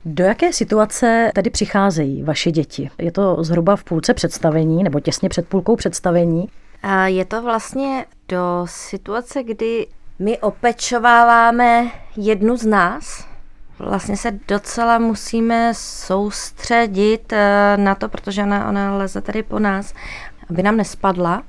Do 0.05 0.23
jaké 0.23 0.53
situace 0.53 1.31
tady 1.35 1.49
přicházejí 1.49 2.23
vaše 2.23 2.51
děti? 2.51 2.89
Je 2.97 3.11
to 3.11 3.43
zhruba 3.43 3.75
v 3.75 3.83
půlce 3.83 4.13
představení 4.13 4.83
nebo 4.83 4.99
těsně 4.99 5.29
před 5.29 5.47
půlkou 5.47 5.75
představení? 5.75 6.49
A 6.83 7.07
je 7.07 7.25
to 7.25 7.41
vlastně 7.41 8.05
do 8.27 8.65
situace, 8.65 9.43
kdy 9.43 9.87
my 10.19 10.37
opečováváme 10.37 11.91
jednu 12.17 12.57
z 12.57 12.65
nás. 12.65 13.27
Vlastně 13.79 14.17
se 14.17 14.31
docela 14.47 14.99
musíme 14.99 15.73
soustředit 15.75 17.33
eh, 17.33 17.77
na 17.77 17.95
to, 17.95 18.09
protože 18.09 18.43
ona, 18.43 18.69
ona 18.69 18.97
leze 18.97 19.21
tady 19.21 19.43
po 19.43 19.59
nás 19.59 19.93
aby 20.51 20.63
nám 20.63 20.77
nespadla. 20.77 21.43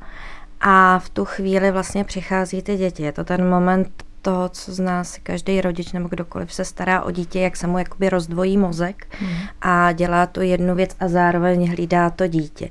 A 0.60 0.98
v 0.98 1.08
tu 1.08 1.24
chvíli 1.24 1.70
vlastně 1.70 2.04
přichází 2.04 2.62
ty 2.62 2.76
děti. 2.76 3.02
Je 3.02 3.12
to 3.12 3.24
ten 3.24 3.48
moment 3.48 3.88
toho, 4.22 4.48
co 4.48 4.72
z 4.72 4.80
nás 4.80 5.18
každý 5.22 5.60
rodič 5.60 5.92
nebo 5.92 6.08
kdokoliv 6.08 6.54
se 6.54 6.64
stará 6.64 7.02
o 7.02 7.10
dítě, 7.10 7.40
jak 7.40 7.56
se 7.56 7.66
mu 7.66 7.78
jakoby 7.78 8.08
rozdvojí 8.08 8.56
mozek 8.56 9.06
mm. 9.20 9.28
a 9.62 9.92
dělá 9.92 10.26
tu 10.26 10.40
jednu 10.40 10.74
věc 10.74 10.96
a 11.00 11.08
zároveň 11.08 11.70
hlídá 11.70 12.10
to 12.10 12.26
dítě. 12.26 12.70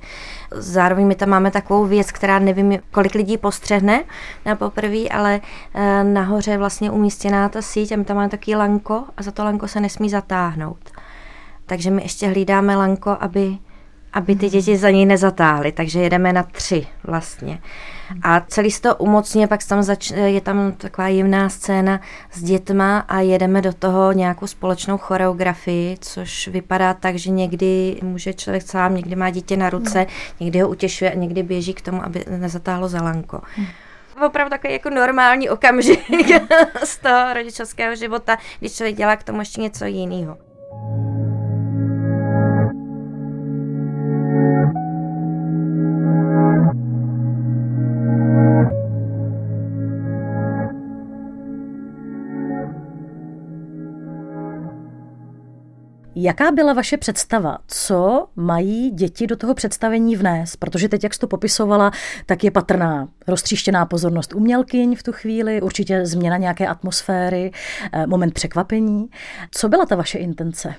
Zároveň 0.52 1.08
my 1.08 1.16
tam 1.16 1.30
máme 1.30 1.52
takovou 1.52 1.86
věc, 1.86 2.12
která 2.12 2.40
nevím, 2.40 2.80
kolik 2.92 3.16
lidí 3.16 3.38
postřehne 3.38 4.04
na 4.46 4.56
poprvé, 4.56 5.10
ale 5.10 5.42
e, 5.74 6.04
nahoře 6.04 6.52
je 6.52 6.58
vlastně 6.58 6.92
umístěná 6.92 7.50
ta 7.50 7.62
síť 7.62 7.92
a 7.92 7.96
my 7.96 8.06
tam 8.06 8.18
máme 8.18 8.30
taky 8.30 8.56
lanko 8.56 9.04
a 9.18 9.24
za 9.24 9.32
to 9.32 9.44
lanko 9.44 9.68
se 9.68 9.80
nesmí 9.80 10.10
zatáhnout. 10.10 10.92
Takže 11.66 11.92
my 11.92 12.02
ještě 12.02 12.28
hlídáme 12.28 12.76
lanko, 12.76 13.18
aby 13.20 13.58
aby 14.14 14.36
ty 14.36 14.50
děti 14.50 14.78
za 14.78 14.90
ní 14.90 15.06
nezatáhly, 15.06 15.72
takže 15.72 16.00
jedeme 16.00 16.34
na 16.34 16.44
tři 16.44 16.88
vlastně. 17.04 17.60
A 18.24 18.42
celý 18.42 18.70
to 18.82 18.96
umocně, 18.96 19.48
pak 19.48 19.64
tam 19.64 19.84
zač- 19.84 20.12
je 20.12 20.42
tam 20.42 20.72
taková 20.72 21.08
jemná 21.08 21.50
scéna 21.50 22.02
s 22.32 22.44
dětma 22.44 23.00
a 23.00 23.20
jedeme 23.20 23.62
do 23.62 23.74
toho 23.74 24.12
nějakou 24.12 24.48
společnou 24.48 24.98
choreografii, 24.98 25.98
což 26.02 26.48
vypadá 26.48 26.94
tak, 26.94 27.16
že 27.16 27.30
někdy 27.30 28.00
může 28.04 28.34
člověk 28.34 28.64
sám, 28.64 28.96
někdy 28.96 29.16
má 29.16 29.30
dítě 29.30 29.58
na 29.58 29.70
ruce, 29.70 30.06
někdy 30.40 30.60
ho 30.60 30.70
utěšuje 30.70 31.12
a 31.12 31.16
někdy 31.16 31.44
běží 31.44 31.74
k 31.74 31.82
tomu, 31.82 32.06
aby 32.06 32.26
nezatáhlo 32.38 32.88
za 32.88 33.02
lanko. 33.02 33.42
Opravdu 34.26 34.50
takový 34.50 34.74
jako 34.74 34.90
normální 34.90 35.50
okamžik 35.50 36.00
z 36.84 36.98
toho 36.98 37.34
rodičovského 37.34 37.96
života, 37.96 38.38
když 38.60 38.74
člověk 38.74 38.96
dělá 38.96 39.16
k 39.16 39.24
tomu 39.24 39.40
ještě 39.40 39.62
něco 39.62 39.86
jiného. 39.86 40.51
Jaká 56.24 56.52
byla 56.52 56.74
vaše 56.74 56.98
představa? 56.98 57.58
Co 57.68 58.28
mají 58.36 58.92
děti 58.92 59.28
do 59.28 59.36
toho 59.36 59.54
představení 59.54 60.16
vnést? 60.16 60.56
Protože 60.56 60.90
teď, 60.90 61.04
jak 61.04 61.14
jsi 61.14 61.20
to 61.20 61.28
popisovala, 61.28 61.92
tak 62.26 62.44
je 62.44 62.52
patrná 62.52 63.08
roztříštěná 63.28 63.86
pozornost 63.86 64.34
umělkyň 64.34 64.96
v 64.96 65.04
tu 65.04 65.12
chvíli, 65.12 65.62
určitě 65.62 66.06
změna 66.06 66.38
nějaké 66.38 66.68
atmosféry, 66.68 67.52
eh, 67.92 68.08
moment 68.08 68.34
překvapení. 68.34 69.10
Co 69.52 69.70
byla 69.70 69.86
ta 69.86 69.96
vaše 69.96 70.18
intence? 70.18 70.76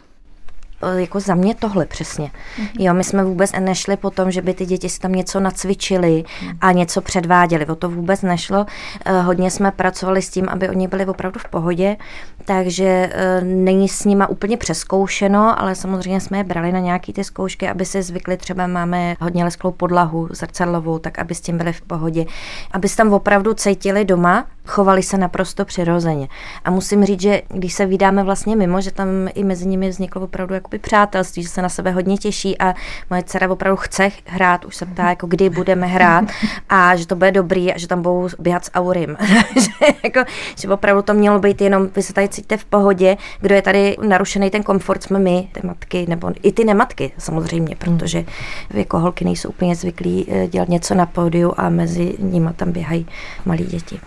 Jako 0.96 1.20
za 1.20 1.34
mě 1.34 1.54
tohle 1.54 1.86
přesně. 1.86 2.26
Mm-hmm. 2.26 2.68
Jo, 2.78 2.94
my 2.94 3.04
jsme 3.04 3.24
vůbec 3.24 3.52
nešli 3.60 3.96
po 3.96 4.10
tom, 4.10 4.30
že 4.30 4.42
by 4.42 4.54
ty 4.54 4.66
děti 4.66 4.88
si 4.88 5.00
tam 5.00 5.12
něco 5.12 5.40
nacvičili 5.40 6.24
mm. 6.42 6.48
a 6.60 6.72
něco 6.72 7.00
předváděli. 7.00 7.66
O 7.66 7.74
to 7.74 7.88
vůbec 7.88 8.22
nešlo. 8.22 8.66
Eh, 9.04 9.20
hodně 9.20 9.50
jsme 9.50 9.70
pracovali 9.70 10.22
s 10.22 10.30
tím, 10.30 10.48
aby 10.48 10.68
oni 10.68 10.88
byli 10.88 11.06
opravdu 11.06 11.40
v 11.40 11.48
pohodě, 11.48 11.96
takže 12.44 13.10
eh, 13.12 13.40
není 13.44 13.88
s 13.88 14.04
nima 14.04 14.26
úplně 14.26 14.56
přeskoušeno, 14.56 15.60
ale 15.60 15.74
samozřejmě 15.74 16.20
jsme 16.20 16.38
je 16.38 16.44
brali 16.44 16.72
na 16.72 16.78
nějaké 16.78 17.12
ty 17.12 17.24
zkoušky, 17.24 17.68
aby 17.68 17.84
se 17.84 18.02
zvykli, 18.02 18.36
třeba 18.36 18.66
máme 18.66 19.16
hodně 19.20 19.44
lesklou 19.44 19.72
podlahu 19.72 20.28
zrcadlovou, 20.30 20.98
tak 20.98 21.18
aby 21.18 21.34
s 21.34 21.40
tím 21.40 21.58
byli 21.58 21.72
v 21.72 21.82
pohodě. 21.82 22.26
Aby 22.70 22.88
se 22.88 22.96
tam 22.96 23.12
opravdu 23.12 23.54
cítili 23.54 24.04
doma, 24.04 24.46
chovali 24.66 25.02
se 25.02 25.18
naprosto 25.18 25.64
přirozeně. 25.64 26.28
A 26.64 26.70
musím 26.70 27.04
říct, 27.04 27.20
že 27.20 27.42
když 27.48 27.72
se 27.74 27.86
vydáme 27.86 28.22
vlastně 28.22 28.56
mimo, 28.56 28.80
že 28.80 28.90
tam 28.90 29.08
i 29.34 29.44
mezi 29.44 29.66
nimi 29.66 29.88
vzniklo 29.88 30.22
opravdu 30.22 30.54
jakoby 30.72 30.78
přátelství, 30.78 31.42
že 31.42 31.48
se 31.48 31.62
na 31.62 31.68
sebe 31.68 31.90
hodně 31.90 32.16
těší 32.16 32.58
a 32.58 32.74
moje 33.10 33.22
dcera 33.22 33.50
opravdu 33.50 33.76
chce 33.76 34.10
hrát, 34.26 34.64
už 34.64 34.76
se 34.76 34.86
ptá, 34.86 35.08
jako 35.08 35.26
kdy 35.26 35.50
budeme 35.50 35.86
hrát 35.86 36.24
a 36.68 36.96
že 36.96 37.06
to 37.06 37.16
bude 37.16 37.32
dobrý 37.32 37.72
a 37.72 37.78
že 37.78 37.88
tam 37.88 38.02
budou 38.02 38.28
běhat 38.38 38.64
s 38.64 38.70
Aurim. 38.74 39.16
že, 39.56 39.94
jako, 40.04 40.20
že 40.58 40.68
opravdu 40.68 41.02
to 41.02 41.14
mělo 41.14 41.38
být 41.38 41.60
jenom, 41.60 41.88
vy 41.96 42.02
se 42.02 42.12
tady 42.12 42.28
cítíte 42.28 42.56
v 42.56 42.64
pohodě, 42.64 43.16
kdo 43.40 43.54
je 43.54 43.62
tady 43.62 43.96
narušený 44.02 44.50
ten 44.50 44.62
komfort, 44.62 45.02
jsme 45.02 45.18
my, 45.18 45.48
ty 45.52 45.60
matky, 45.66 46.06
nebo 46.08 46.32
i 46.42 46.52
ty 46.52 46.64
nematky 46.64 47.12
samozřejmě, 47.18 47.76
protože 47.76 48.24
jako 48.70 48.98
holky 48.98 49.24
nejsou 49.24 49.48
úplně 49.48 49.74
zvyklí 49.74 50.26
eh, 50.28 50.46
dělat 50.48 50.68
něco 50.68 50.94
na 50.94 51.06
pódiu 51.06 51.52
a 51.56 51.68
mezi 51.68 52.14
nimi 52.18 52.50
tam 52.56 52.72
běhají 52.72 53.06
malí 53.44 53.64
děti. 53.64 54.00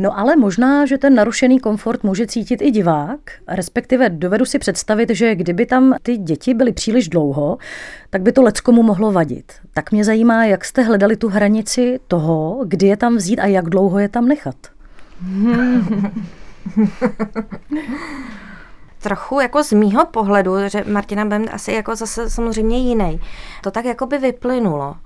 No 0.00 0.18
ale 0.18 0.36
možná, 0.36 0.86
že 0.86 0.98
ten 0.98 1.14
narušený 1.14 1.60
komfort 1.60 2.04
může 2.04 2.26
cítit 2.26 2.62
i 2.62 2.70
divák, 2.70 3.20
respektive 3.48 4.10
dovedu 4.10 4.44
si 4.44 4.58
představit, 4.58 5.10
že 5.10 5.34
kdyby 5.34 5.66
tam 5.66 5.94
ty 6.02 6.16
děti 6.16 6.54
byly 6.54 6.72
příliš 6.72 7.08
dlouho, 7.08 7.58
tak 8.10 8.22
by 8.22 8.32
to 8.32 8.42
leckomu 8.42 8.82
mohlo 8.82 9.12
vadit. 9.12 9.52
Tak 9.74 9.92
mě 9.92 10.04
zajímá, 10.04 10.44
jak 10.44 10.64
jste 10.64 10.82
hledali 10.82 11.16
tu 11.16 11.28
hranici 11.28 12.00
toho, 12.08 12.64
kdy 12.66 12.86
je 12.86 12.96
tam 12.96 13.16
vzít 13.16 13.38
a 13.38 13.46
jak 13.46 13.68
dlouho 13.68 13.98
je 13.98 14.08
tam 14.08 14.28
nechat. 14.28 14.56
trochu 19.02 19.40
jako 19.40 19.64
z 19.64 19.72
mýho 19.72 20.06
pohledu, 20.06 20.52
že 20.68 20.84
Martina 20.92 21.24
Bem 21.24 21.44
asi 21.52 21.72
jako 21.72 21.96
zase 21.96 22.30
samozřejmě 22.30 22.78
jiný. 22.78 23.20
To 23.62 23.70
tak 23.70 23.84
jako 23.84 24.06
by 24.06 24.18
vyplynulo 24.18 24.96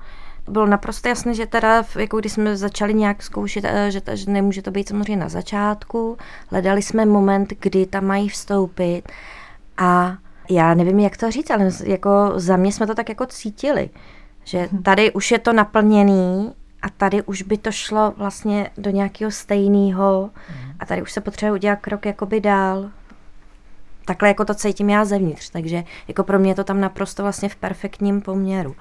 bylo 0.48 0.66
naprosto 0.66 1.08
jasné, 1.08 1.34
že 1.34 1.46
teda, 1.46 1.84
jako 1.98 2.20
když 2.20 2.32
jsme 2.32 2.56
začali 2.56 2.94
nějak 2.94 3.22
zkoušet, 3.22 3.64
eh, 3.64 3.90
že, 3.90 4.02
že 4.12 4.30
nemůže 4.30 4.62
to 4.62 4.70
být 4.70 4.88
samozřejmě 4.88 5.16
na 5.16 5.28
začátku, 5.28 6.18
hledali 6.50 6.82
jsme 6.82 7.06
moment, 7.06 7.52
kdy 7.60 7.86
tam 7.86 8.04
mají 8.04 8.28
vstoupit 8.28 9.02
a 9.78 10.16
já 10.50 10.74
nevím, 10.74 10.98
jak 10.98 11.16
to 11.16 11.30
říct, 11.30 11.50
ale 11.50 11.70
jako 11.84 12.32
za 12.36 12.56
mě 12.56 12.72
jsme 12.72 12.86
to 12.86 12.94
tak 12.94 13.08
jako 13.08 13.26
cítili. 13.26 13.90
Že 14.44 14.68
tady 14.82 15.12
už 15.12 15.30
je 15.30 15.38
to 15.38 15.52
naplněný 15.52 16.52
a 16.82 16.90
tady 16.90 17.22
už 17.22 17.42
by 17.42 17.58
to 17.58 17.72
šlo 17.72 18.14
vlastně 18.16 18.70
do 18.78 18.90
nějakého 18.90 19.30
stejného 19.30 20.30
a 20.78 20.86
tady 20.86 21.02
už 21.02 21.12
se 21.12 21.20
potřebuje 21.20 21.52
udělat 21.52 21.76
krok 21.80 22.06
jakoby 22.06 22.40
dál. 22.40 22.90
Takhle 24.04 24.28
jako 24.28 24.44
to 24.44 24.54
cítím 24.54 24.90
já 24.90 25.04
zevnitř, 25.04 25.50
takže 25.50 25.84
jako 26.08 26.24
pro 26.24 26.38
mě 26.38 26.50
je 26.50 26.54
to 26.54 26.64
tam 26.64 26.80
naprosto 26.80 27.22
vlastně 27.22 27.48
v 27.48 27.56
perfektním 27.56 28.20
poměru. 28.20 28.76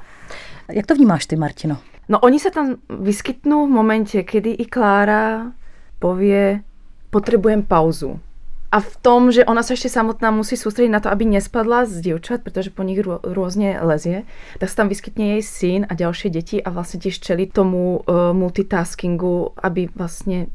Jak 0.72 0.88
to 0.88 0.96
vnímáš 0.96 1.26
ty, 1.26 1.36
Martino? 1.36 1.78
No 2.10 2.20
oni 2.20 2.40
sa 2.40 2.52
tam 2.52 2.84
vyskytnú 2.90 3.68
v 3.68 3.72
momente, 3.72 4.20
kedy 4.20 4.52
i 4.58 4.66
Klára 4.68 5.56
povie, 6.02 6.66
potrebujem 7.14 7.64
pauzu. 7.64 8.18
A 8.72 8.80
v 8.80 8.94
tom, 9.04 9.36
že 9.36 9.44
ona 9.44 9.68
sa 9.68 9.76
ešte 9.76 9.92
samotná 9.92 10.32
musí 10.32 10.56
sústrediť 10.56 10.92
na 10.92 11.04
to, 11.04 11.12
aby 11.12 11.28
nespadla 11.28 11.84
z 11.84 12.08
dievčat, 12.08 12.40
pretože 12.40 12.72
po 12.72 12.88
nich 12.88 13.04
rô, 13.04 13.20
rôzne 13.20 13.76
lezie, 13.84 14.24
tak 14.64 14.72
sa 14.72 14.84
tam 14.84 14.88
vyskytne 14.88 15.38
jej 15.38 15.44
syn 15.44 15.82
a 15.92 15.94
ďalšie 15.94 16.32
deti 16.32 16.58
a 16.64 16.72
vlastne 16.72 17.04
tiež 17.04 17.20
čeli 17.20 17.52
tomu 17.52 18.00
uh, 18.00 18.32
multitaskingu, 18.32 19.60
aby 19.60 19.92
vlastne 19.92 20.48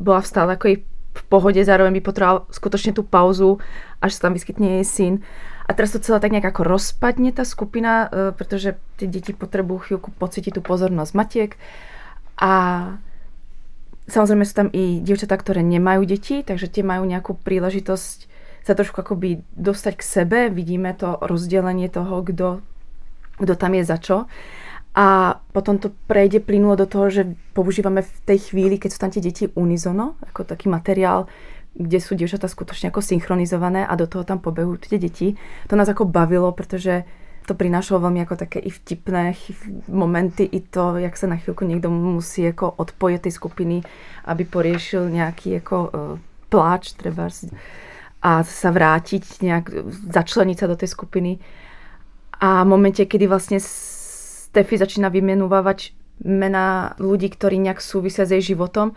bola 0.00 0.24
stále 0.24 0.56
ako 0.56 0.64
jej 0.64 0.78
v 1.12 1.22
pohode, 1.28 1.60
zároveň 1.60 2.00
by 2.00 2.02
potrebovala 2.02 2.48
skutočne 2.48 2.96
tú 2.96 3.04
pauzu, 3.04 3.60
až 4.00 4.16
sa 4.16 4.28
tam 4.28 4.32
vyskytne 4.32 4.80
jej 4.80 4.86
syn. 4.88 5.14
A 5.72 5.76
teraz 5.76 5.96
to 5.96 6.04
celé 6.04 6.20
tak 6.20 6.36
nejak 6.36 6.52
ako 6.52 6.68
rozpadne 6.68 7.32
tá 7.32 7.48
skupina, 7.48 8.04
uh, 8.04 8.36
pretože 8.36 8.76
tie 9.00 9.08
deti 9.08 9.32
potrebujú 9.32 9.88
chvíľku 9.88 10.12
pocítiť 10.12 10.60
tú 10.60 10.60
pozornosť 10.60 11.12
matiek. 11.16 11.56
A 12.36 12.52
Samozrejme 14.02 14.42
sú 14.42 14.54
tam 14.58 14.68
i 14.74 14.98
dievčatá, 14.98 15.38
ktoré 15.38 15.62
nemajú 15.62 16.02
deti, 16.02 16.42
takže 16.42 16.66
tie 16.66 16.82
majú 16.82 17.06
nejakú 17.06 17.38
príležitosť 17.38 18.26
sa 18.66 18.74
trošku 18.74 18.98
akoby 18.98 19.46
dostať 19.54 19.94
k 19.98 20.02
sebe. 20.02 20.38
Vidíme 20.50 20.90
to 20.94 21.18
rozdelenie 21.22 21.86
toho, 21.86 22.22
kto, 22.22 22.48
kto 23.38 23.54
tam 23.54 23.72
je 23.78 23.84
za 23.86 23.98
čo. 24.02 24.16
A 24.92 25.38
potom 25.56 25.80
to 25.80 25.94
prejde 26.10 26.42
plynulo 26.44 26.76
do 26.76 26.86
toho, 26.86 27.08
že 27.08 27.22
používame 27.56 28.04
v 28.04 28.12
tej 28.28 28.52
chvíli, 28.52 28.76
keď 28.76 28.90
sú 28.92 28.98
tam 29.00 29.10
tie 29.14 29.24
deti 29.24 29.48
unizono, 29.56 30.20
ako 30.28 30.44
taký 30.44 30.68
materiál, 30.68 31.30
kde 31.72 31.98
sú 31.98 32.12
dievčatá 32.14 32.48
skutočne 32.48 32.92
ako 32.92 33.00
synchronizované 33.00 33.88
a 33.88 33.96
do 33.96 34.04
toho 34.04 34.28
tam 34.28 34.44
pobehujú 34.44 34.76
tie 34.84 35.00
deti. 35.00 35.34
To 35.68 35.74
nás 35.76 35.88
ako 35.88 36.04
bavilo, 36.04 36.52
pretože 36.52 37.08
to 37.42 37.58
prinášalo 37.58 38.06
veľmi 38.06 38.22
ako 38.22 38.34
také 38.38 38.62
i 38.62 38.70
vtipné 38.70 39.34
momenty, 39.90 40.46
i 40.46 40.62
to, 40.62 40.94
jak 41.02 41.18
sa 41.18 41.26
na 41.26 41.36
chvíľku 41.42 41.66
niekto 41.66 41.90
musí 41.90 42.46
jako 42.46 42.70
odpojiť 42.70 43.18
tej 43.18 43.34
skupiny, 43.34 43.76
aby 44.30 44.42
poriešil 44.46 45.10
nejaký 45.10 45.58
jako 45.58 45.76
uh, 45.90 45.90
pláč 46.46 46.94
treba 46.94 47.26
a 48.22 48.46
sa 48.46 48.70
vrátiť, 48.70 49.42
nejak 49.42 49.66
začleniť 50.14 50.56
sa 50.56 50.70
do 50.70 50.78
tej 50.78 50.94
skupiny. 50.94 51.42
A 52.38 52.62
v 52.62 52.70
momente, 52.70 53.02
kedy 53.02 53.26
vlastne 53.26 53.58
Stefy 53.58 54.78
začína 54.78 55.10
vymenúvať 55.10 55.90
mena 56.22 56.94
ľudí, 57.02 57.26
ktorí 57.34 57.58
nejak 57.58 57.82
súvisia 57.82 58.22
s 58.22 58.30
jej 58.30 58.54
životom, 58.54 58.94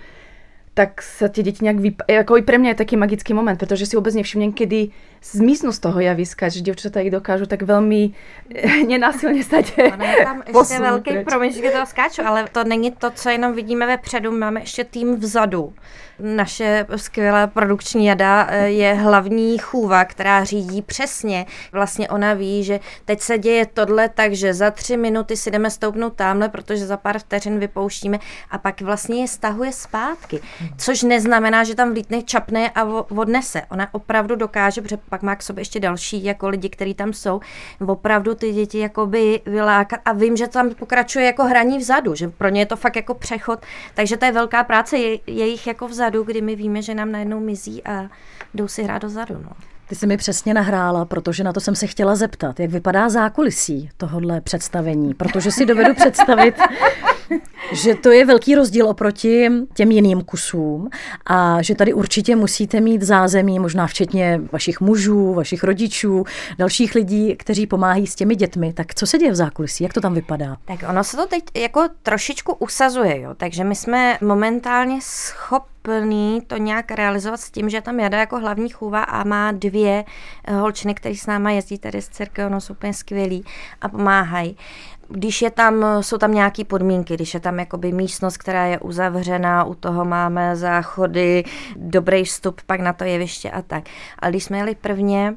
tak 0.75 0.99
sa 0.99 1.31
tie 1.31 1.39
deti 1.39 1.63
nejak 1.63 1.79
vyp... 1.79 1.97
Ako 2.03 2.35
i 2.35 2.43
pre 2.43 2.59
mňa 2.59 2.75
je 2.75 2.81
taký 2.83 2.99
magický 2.99 3.31
moment, 3.31 3.55
pretože 3.55 3.87
si 3.87 3.95
vôbec 3.95 4.11
nevšimnem, 4.11 4.51
kedy 4.51 4.91
zmiznú 5.23 5.71
z 5.71 5.79
toho 5.79 5.99
javiska, 6.03 6.51
že 6.51 6.59
dievčatá 6.61 6.99
ich 6.99 7.15
dokážu 7.15 7.47
tak 7.47 7.63
veľmi 7.63 8.11
nenásilně 8.91 9.43
stať. 9.43 9.65
Ono 9.93 10.05
je 10.05 10.23
tam 10.23 10.43
ještě 10.59 10.79
velký, 10.79 11.23
promiň, 11.23 11.53
že 11.53 11.71
to 11.71 11.85
skáču, 11.85 12.21
ale 12.27 12.45
to 12.51 12.63
není 12.63 12.91
to, 12.91 13.11
co 13.11 13.29
jenom 13.29 13.53
vidíme 13.53 13.87
vepředu, 13.87 14.31
máme 14.31 14.59
ještě 14.59 14.83
tým 14.83 15.15
vzadu. 15.15 15.73
Naše 16.19 16.85
skvělá 16.95 17.47
produkční 17.47 18.05
jada 18.05 18.47
eh, 18.49 18.67
je 18.67 18.93
hlavní 18.93 19.57
chůva, 19.57 20.05
která 20.05 20.43
řídí 20.43 20.81
přesně. 20.81 21.45
Vlastně 21.71 22.09
ona 22.09 22.33
ví, 22.33 22.63
že 22.63 22.79
teď 23.05 23.21
se 23.21 23.37
děje 23.37 23.65
tohle, 23.65 24.09
takže 24.09 24.53
za 24.53 24.71
tři 24.71 24.97
minuty 24.97 25.37
si 25.37 25.51
jdeme 25.51 25.69
stoupnout 25.69 26.13
tamhle, 26.13 26.49
protože 26.49 26.85
za 26.85 26.97
pár 26.97 27.19
vteřin 27.19 27.59
vypouštíme 27.59 28.19
a 28.51 28.57
pak 28.57 28.81
vlastně 28.81 29.21
je 29.21 29.27
stahuje 29.27 29.71
zpátky. 29.71 30.39
Což 30.77 31.03
neznamená, 31.03 31.63
že 31.63 31.75
tam 31.75 31.93
vlítne, 31.93 32.23
čapne 32.23 32.69
a 32.69 32.83
odnese. 33.09 33.61
Ona 33.71 33.93
opravdu 33.93 34.35
dokáže, 34.35 34.81
protože 34.81 34.97
pak 35.09 35.21
má 35.21 35.35
k 35.35 35.43
sobě 35.43 35.61
ještě 35.61 35.79
další 35.79 36.23
jako 36.23 36.49
lidi, 36.49 36.69
kteří 36.69 36.93
tam 36.93 37.13
jsou, 37.13 37.39
opravdu 37.87 38.35
ty 38.35 38.53
děti 38.53 38.79
jakoby 38.79 39.41
vylákat 39.45 39.99
a 40.05 40.13
vím, 40.13 40.37
že 40.37 40.47
tam 40.47 40.69
pokračuje 40.69 41.25
jako 41.25 41.43
hraní 41.43 41.77
vzadu, 41.77 42.15
že 42.15 42.29
pro 42.29 42.49
ně 42.49 42.61
je 42.61 42.65
to 42.65 42.75
fakt 42.75 42.95
jako 42.95 43.13
přechod, 43.13 43.59
takže 43.93 44.17
to 44.17 44.25
je 44.25 44.31
velká 44.31 44.63
práce 44.63 44.97
je, 44.97 45.19
jejich 45.27 45.67
jako 45.67 45.87
vzadu, 45.87 46.23
kdy 46.23 46.41
my 46.41 46.55
víme, 46.55 46.81
že 46.81 46.95
nám 46.95 47.11
najednou 47.11 47.39
mizí 47.39 47.83
a 47.83 48.09
jdou 48.53 48.67
si 48.67 48.83
hrát 48.83 49.01
dozadu. 49.01 49.35
No. 49.43 49.51
Ty 49.87 49.95
jsi 49.95 50.07
mi 50.07 50.17
přesně 50.17 50.53
nahrála, 50.53 51.05
protože 51.05 51.43
na 51.43 51.53
to 51.53 51.59
jsem 51.59 51.75
se 51.75 51.87
chtěla 51.87 52.15
zeptat, 52.15 52.59
jak 52.59 52.69
vypadá 52.69 53.09
zákulisí 53.09 53.89
tohohle 53.97 54.41
představení, 54.41 55.13
protože 55.13 55.51
si 55.51 55.65
dovedu 55.65 55.93
představit, 55.93 56.55
že 57.71 57.95
to 57.95 58.11
je 58.11 58.25
velký 58.25 58.55
rozdíl 58.55 58.87
oproti 58.87 59.49
těm 59.73 59.91
jiným 59.91 60.21
kusům 60.21 60.89
a 61.25 61.61
že 61.61 61.75
tady 61.75 61.93
určitě 61.93 62.35
musíte 62.35 62.81
mít 62.81 63.01
zázemí, 63.01 63.59
možná 63.59 63.87
včetně 63.87 64.41
vašich 64.51 64.81
mužů, 64.81 65.33
vašich 65.33 65.63
rodičů, 65.63 66.23
dalších 66.57 66.95
lidí, 66.95 67.35
kteří 67.35 67.67
pomáhají 67.67 68.07
s 68.07 68.15
těmi 68.15 68.35
dětmi. 68.35 68.73
Tak 68.73 68.95
co 68.95 69.07
se 69.07 69.17
děje 69.17 69.31
v 69.31 69.35
zákulisí? 69.35 69.83
Jak 69.83 69.93
to 69.93 70.01
tam 70.01 70.13
vypadá? 70.13 70.57
Tak 70.65 70.79
ono 70.89 71.03
se 71.03 71.17
to 71.17 71.27
teď 71.27 71.43
jako 71.55 71.87
trošičku 72.03 72.53
usazuje, 72.53 73.21
jo. 73.21 73.33
takže 73.37 73.63
my 73.63 73.75
jsme 73.75 74.17
momentálně 74.21 74.99
schopní 75.01 76.41
to 76.47 76.57
nějak 76.57 76.91
realizovat 76.91 77.39
s 77.39 77.51
tím, 77.51 77.69
že 77.69 77.81
tam 77.81 77.99
jede 77.99 78.17
jako 78.17 78.39
hlavní 78.39 78.69
chůva 78.69 79.03
a 79.03 79.23
má 79.23 79.51
dvě 79.51 80.03
holčiny, 80.49 80.93
které 80.93 81.15
s 81.15 81.25
náma 81.25 81.51
jezdí 81.51 81.77
tady 81.77 82.01
z 82.01 82.09
církve, 82.09 82.45
ono 82.45 82.61
jsou 82.61 82.73
úplně 82.73 82.93
skvělí 82.93 83.45
a 83.81 83.89
pomáhají 83.89 84.57
když 85.09 85.41
je 85.41 85.51
tam, 85.51 85.85
jsou 86.01 86.17
tam 86.17 86.33
nějaké 86.33 86.63
podmínky, 86.63 87.13
když 87.13 87.33
je 87.33 87.39
tam 87.39 87.59
jakoby 87.59 87.91
místnost, 87.91 88.37
která 88.37 88.65
je 88.65 88.79
uzavřená, 88.79 89.63
u 89.63 89.75
toho 89.75 90.05
máme 90.05 90.55
záchody, 90.55 91.43
dobrý 91.75 92.23
vstup 92.23 92.61
pak 92.65 92.79
na 92.79 92.93
to 92.93 93.03
jeviště 93.03 93.51
a 93.51 93.61
tak. 93.61 93.83
Ale 94.19 94.31
když 94.31 94.43
jsme 94.43 94.57
jeli 94.57 94.75
prvně, 94.75 95.35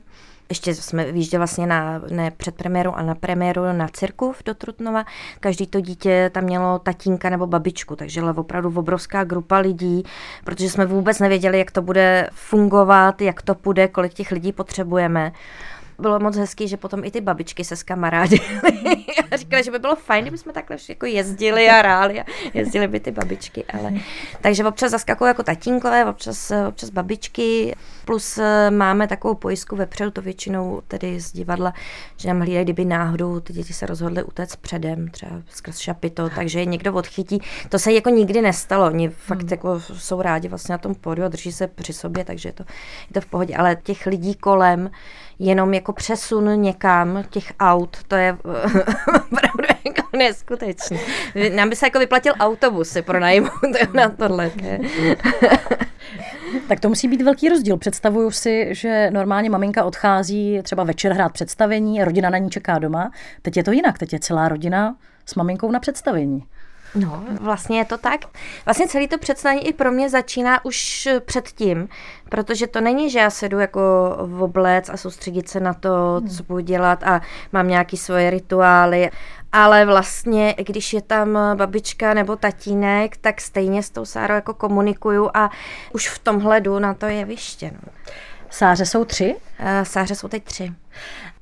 ještě 0.48 0.74
jsme 0.74 1.12
vyjížděli 1.12 1.38
vlastně 1.38 1.66
na, 1.66 2.02
ne 2.10 2.30
před 2.30 2.54
premiéru, 2.54 2.94
ale 2.94 3.06
na 3.06 3.14
premiéru 3.14 3.62
na 3.72 3.88
Cirkův 3.88 4.42
do 4.44 4.54
Trutnova. 4.54 5.04
Každý 5.40 5.66
to 5.66 5.80
dítě 5.80 6.30
tam 6.34 6.44
mělo 6.44 6.78
tatínka 6.78 7.30
nebo 7.30 7.46
babičku, 7.46 7.96
takže 7.96 8.20
byla 8.20 8.36
opravdu 8.36 8.72
obrovská 8.76 9.24
grupa 9.24 9.58
lidí, 9.58 10.02
protože 10.44 10.70
jsme 10.70 10.86
vůbec 10.86 11.18
nevěděli, 11.18 11.58
jak 11.58 11.70
to 11.70 11.82
bude 11.82 12.28
fungovat, 12.32 13.20
jak 13.20 13.42
to 13.42 13.54
půjde, 13.54 13.88
kolik 13.88 14.14
těch 14.14 14.32
lidí 14.32 14.52
potřebujeme 14.52 15.32
bylo 15.98 16.20
moc 16.20 16.36
hezký, 16.36 16.68
že 16.68 16.76
potom 16.76 17.04
i 17.04 17.10
ty 17.10 17.20
babičky 17.20 17.64
se 17.64 17.76
skamarádily 17.76 18.40
a 19.30 19.36
říkali, 19.36 19.64
že 19.64 19.70
by 19.70 19.78
bylo 19.78 19.96
fajn, 19.96 20.24
kdyby 20.24 20.38
jsme 20.38 20.52
takhle 20.52 20.76
jako 20.88 21.06
jezdili 21.06 21.68
a 21.68 21.78
hráli 21.78 22.20
a 22.20 22.24
jezdili 22.54 22.88
by 22.88 23.00
ty 23.00 23.10
babičky, 23.10 23.64
ale 23.64 23.92
takže 24.40 24.64
občas 24.64 24.90
zaskakují 24.90 25.28
jako 25.28 25.42
tatínkové, 25.42 26.04
občas, 26.04 26.52
občas 26.68 26.90
babičky, 26.90 27.76
plus 28.04 28.38
eh, 28.38 28.70
máme 28.70 29.08
takovou 29.08 29.34
pojistku 29.34 29.76
vepředu, 29.76 30.10
to 30.10 30.22
většinou 30.22 30.82
tedy 30.88 31.20
z 31.20 31.32
divadla, 31.32 31.74
že 32.16 32.28
nám 32.28 32.40
hlídají, 32.40 32.64
kdyby 32.64 32.84
náhodou 32.84 33.40
ty 33.40 33.52
děti 33.52 33.72
se 33.72 33.86
rozhodly 33.86 34.22
utéct 34.22 34.56
předem, 34.56 35.08
třeba 35.08 35.32
skrz 35.48 35.78
šapito, 35.78 36.30
takže 36.34 36.58
je 36.58 36.64
někdo 36.64 36.94
odchytí. 36.94 37.40
To 37.68 37.78
se 37.78 37.92
jako 37.92 38.10
nikdy 38.10 38.42
nestalo, 38.42 38.86
oni 38.86 39.08
fakt 39.08 39.40
hmm. 39.40 39.48
jako 39.50 39.80
jsou 39.80 40.22
rádi 40.22 40.48
vlastně 40.48 40.72
na 40.72 40.78
tom 40.78 40.94
pódiu 40.94 41.24
a 41.24 41.28
drží 41.28 41.52
se 41.52 41.66
při 41.66 41.92
sobě, 41.92 42.24
takže 42.24 42.48
je 42.48 42.52
to, 42.52 42.64
je 43.08 43.14
to 43.14 43.20
v 43.20 43.26
pohodě, 43.26 43.56
ale 43.56 43.76
těch 43.76 44.06
lidí 44.06 44.34
kolem, 44.34 44.90
jenom 45.38 45.74
jako 45.74 45.92
přesun 45.92 46.62
někam 46.62 47.24
těch 47.30 47.52
aut, 47.60 47.96
to 48.08 48.16
je 48.16 48.32
opravdu 49.08 49.64
jako 49.86 50.16
neskutečný. 50.16 50.98
Nám 51.54 51.68
by 51.68 51.76
se 51.76 51.86
jako 51.86 51.98
vyplatil 51.98 52.32
autobus 52.40 52.88
si 52.88 53.02
pronajmout 53.02 53.52
na 53.94 54.08
tohle. 54.08 54.50
Tak 56.68 56.80
to 56.80 56.88
musí 56.88 57.08
být 57.08 57.22
velký 57.22 57.48
rozdíl. 57.48 57.76
Představuju 57.76 58.30
si, 58.30 58.68
že 58.70 59.10
normálně 59.10 59.50
maminka 59.50 59.84
odchází 59.84 60.60
třeba 60.62 60.84
večer 60.84 61.12
hrát 61.12 61.32
představení, 61.32 62.04
rodina 62.04 62.30
na 62.30 62.38
ní 62.38 62.50
čeká 62.50 62.78
doma. 62.78 63.10
Teď 63.42 63.56
je 63.56 63.64
to 63.64 63.72
jinak, 63.72 63.98
teď 63.98 64.12
je 64.12 64.20
celá 64.20 64.48
rodina 64.48 64.96
s 65.26 65.34
maminkou 65.34 65.70
na 65.70 65.80
představení. 65.80 66.44
No, 66.94 67.24
vlastně 67.40 67.78
je 67.78 67.84
to 67.84 67.98
tak. 67.98 68.20
Vlastně 68.64 68.88
celý 68.88 69.08
to 69.08 69.18
představení 69.18 69.66
i 69.66 69.72
pro 69.72 69.92
mě 69.92 70.10
začíná 70.10 70.64
už 70.64 71.08
předtím, 71.24 71.88
protože 72.28 72.66
to 72.66 72.80
není, 72.80 73.10
že 73.10 73.18
já 73.18 73.30
se 73.30 73.48
jdu 73.48 73.58
jako 73.58 73.80
v 74.20 74.42
oblec 74.42 74.88
a 74.88 74.96
soustředit 74.96 75.48
se 75.48 75.60
na 75.60 75.74
to, 75.74 76.16
hmm. 76.20 76.28
co 76.28 76.42
budu 76.42 76.60
dělat 76.60 77.02
a 77.02 77.20
mám 77.52 77.68
nějaký 77.68 77.96
svoje 77.96 78.30
rituály, 78.30 79.10
ale 79.52 79.84
vlastně, 79.84 80.54
když 80.58 80.92
je 80.92 81.02
tam 81.02 81.38
babička 81.54 82.14
nebo 82.14 82.36
tatínek, 82.36 83.16
tak 83.16 83.40
stejně 83.40 83.82
s 83.82 83.90
tou 83.90 84.04
Sárou 84.04 84.34
jako 84.34 84.54
komunikuju 84.54 85.30
a 85.34 85.50
už 85.92 86.08
v 86.08 86.18
tomhle 86.18 86.60
jdu 86.60 86.78
na 86.78 86.94
to 86.94 87.06
jeviště. 87.06 87.70
No. 87.72 87.92
Sáře 88.50 88.86
jsou 88.86 89.04
tři? 89.04 89.36
Uh, 89.60 89.66
sáře 89.82 90.14
jsou 90.14 90.28
teď 90.28 90.44
tři. 90.44 90.72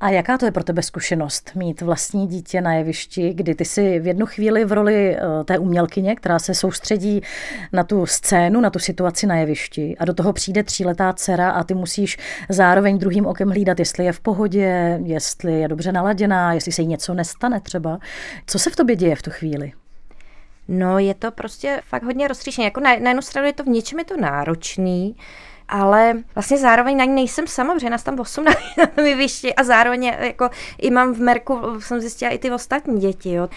A 0.00 0.08
jaká 0.10 0.38
to 0.38 0.44
je 0.44 0.52
pro 0.52 0.64
tebe 0.64 0.82
zkušenost 0.82 1.50
mít 1.54 1.80
vlastní 1.80 2.26
dítě 2.26 2.60
na 2.60 2.74
jevišti, 2.74 3.34
kdy 3.34 3.54
ty 3.54 3.64
si 3.64 3.98
v 4.00 4.06
jednu 4.06 4.26
chvíli 4.26 4.64
v 4.64 4.72
roli 4.72 5.16
eh, 5.16 5.44
té 5.44 5.58
umělkyně, 5.58 6.16
která 6.16 6.38
se 6.38 6.54
soustředí 6.54 7.20
na 7.72 7.84
tu 7.84 8.06
scénu, 8.06 8.60
na 8.60 8.70
tu 8.70 8.78
situaci 8.78 9.26
na 9.26 9.36
jevišti 9.36 9.96
a 9.98 10.04
do 10.04 10.14
toho 10.14 10.32
přijde 10.32 10.62
tříletá 10.62 11.12
dcera 11.12 11.50
a 11.50 11.64
ty 11.64 11.74
musíš 11.74 12.18
zároveň 12.48 12.98
druhým 12.98 13.26
okem 13.26 13.48
hlídat, 13.48 13.78
jestli 13.78 14.04
je 14.04 14.12
v 14.12 14.20
pohodě, 14.20 15.00
jestli 15.04 15.60
je 15.60 15.68
dobře 15.68 15.92
naladěná, 15.92 16.52
jestli 16.52 16.72
se 16.72 16.82
jí 16.82 16.88
něco 16.88 17.14
nestane 17.14 17.60
třeba. 17.60 17.98
Co 18.46 18.58
se 18.58 18.70
v 18.70 18.76
tobě 18.76 18.96
děje 18.96 19.16
v 19.16 19.22
tu 19.22 19.30
chvíli? 19.30 19.72
No 20.68 20.98
je 20.98 21.14
to 21.14 21.30
prostě 21.30 21.80
fakt 21.88 22.02
hodně 22.02 22.28
roztříšené. 22.28 22.64
Jako 22.64 22.80
na, 22.80 22.90
na 22.90 23.10
jednu 23.10 23.22
stranu 23.22 23.46
je 23.46 23.52
to 23.52 23.64
v 23.64 23.66
něčem 23.66 23.98
je 23.98 24.04
to 24.04 24.16
náročný, 24.16 25.16
ale 25.68 26.14
vlastně 26.34 26.58
zároveň 26.58 26.96
na 26.96 27.04
ní 27.04 27.14
nejsem 27.14 27.46
sama, 27.46 27.74
protože 27.74 27.90
nás 27.90 28.02
tam 28.02 28.20
8 28.20 28.44
na, 28.44 28.52
na 28.96 29.02
jevišti 29.04 29.54
a 29.54 29.64
zároveň 29.64 30.04
jako 30.04 30.50
i 30.78 30.90
mám 30.90 31.14
v 31.14 31.18
Merku, 31.18 31.80
jsem 31.80 32.00
zjistila 32.00 32.30
i 32.30 32.38
ty 32.38 32.50
ostatní 32.50 33.00
děti, 33.00 33.32
jo. 33.32 33.48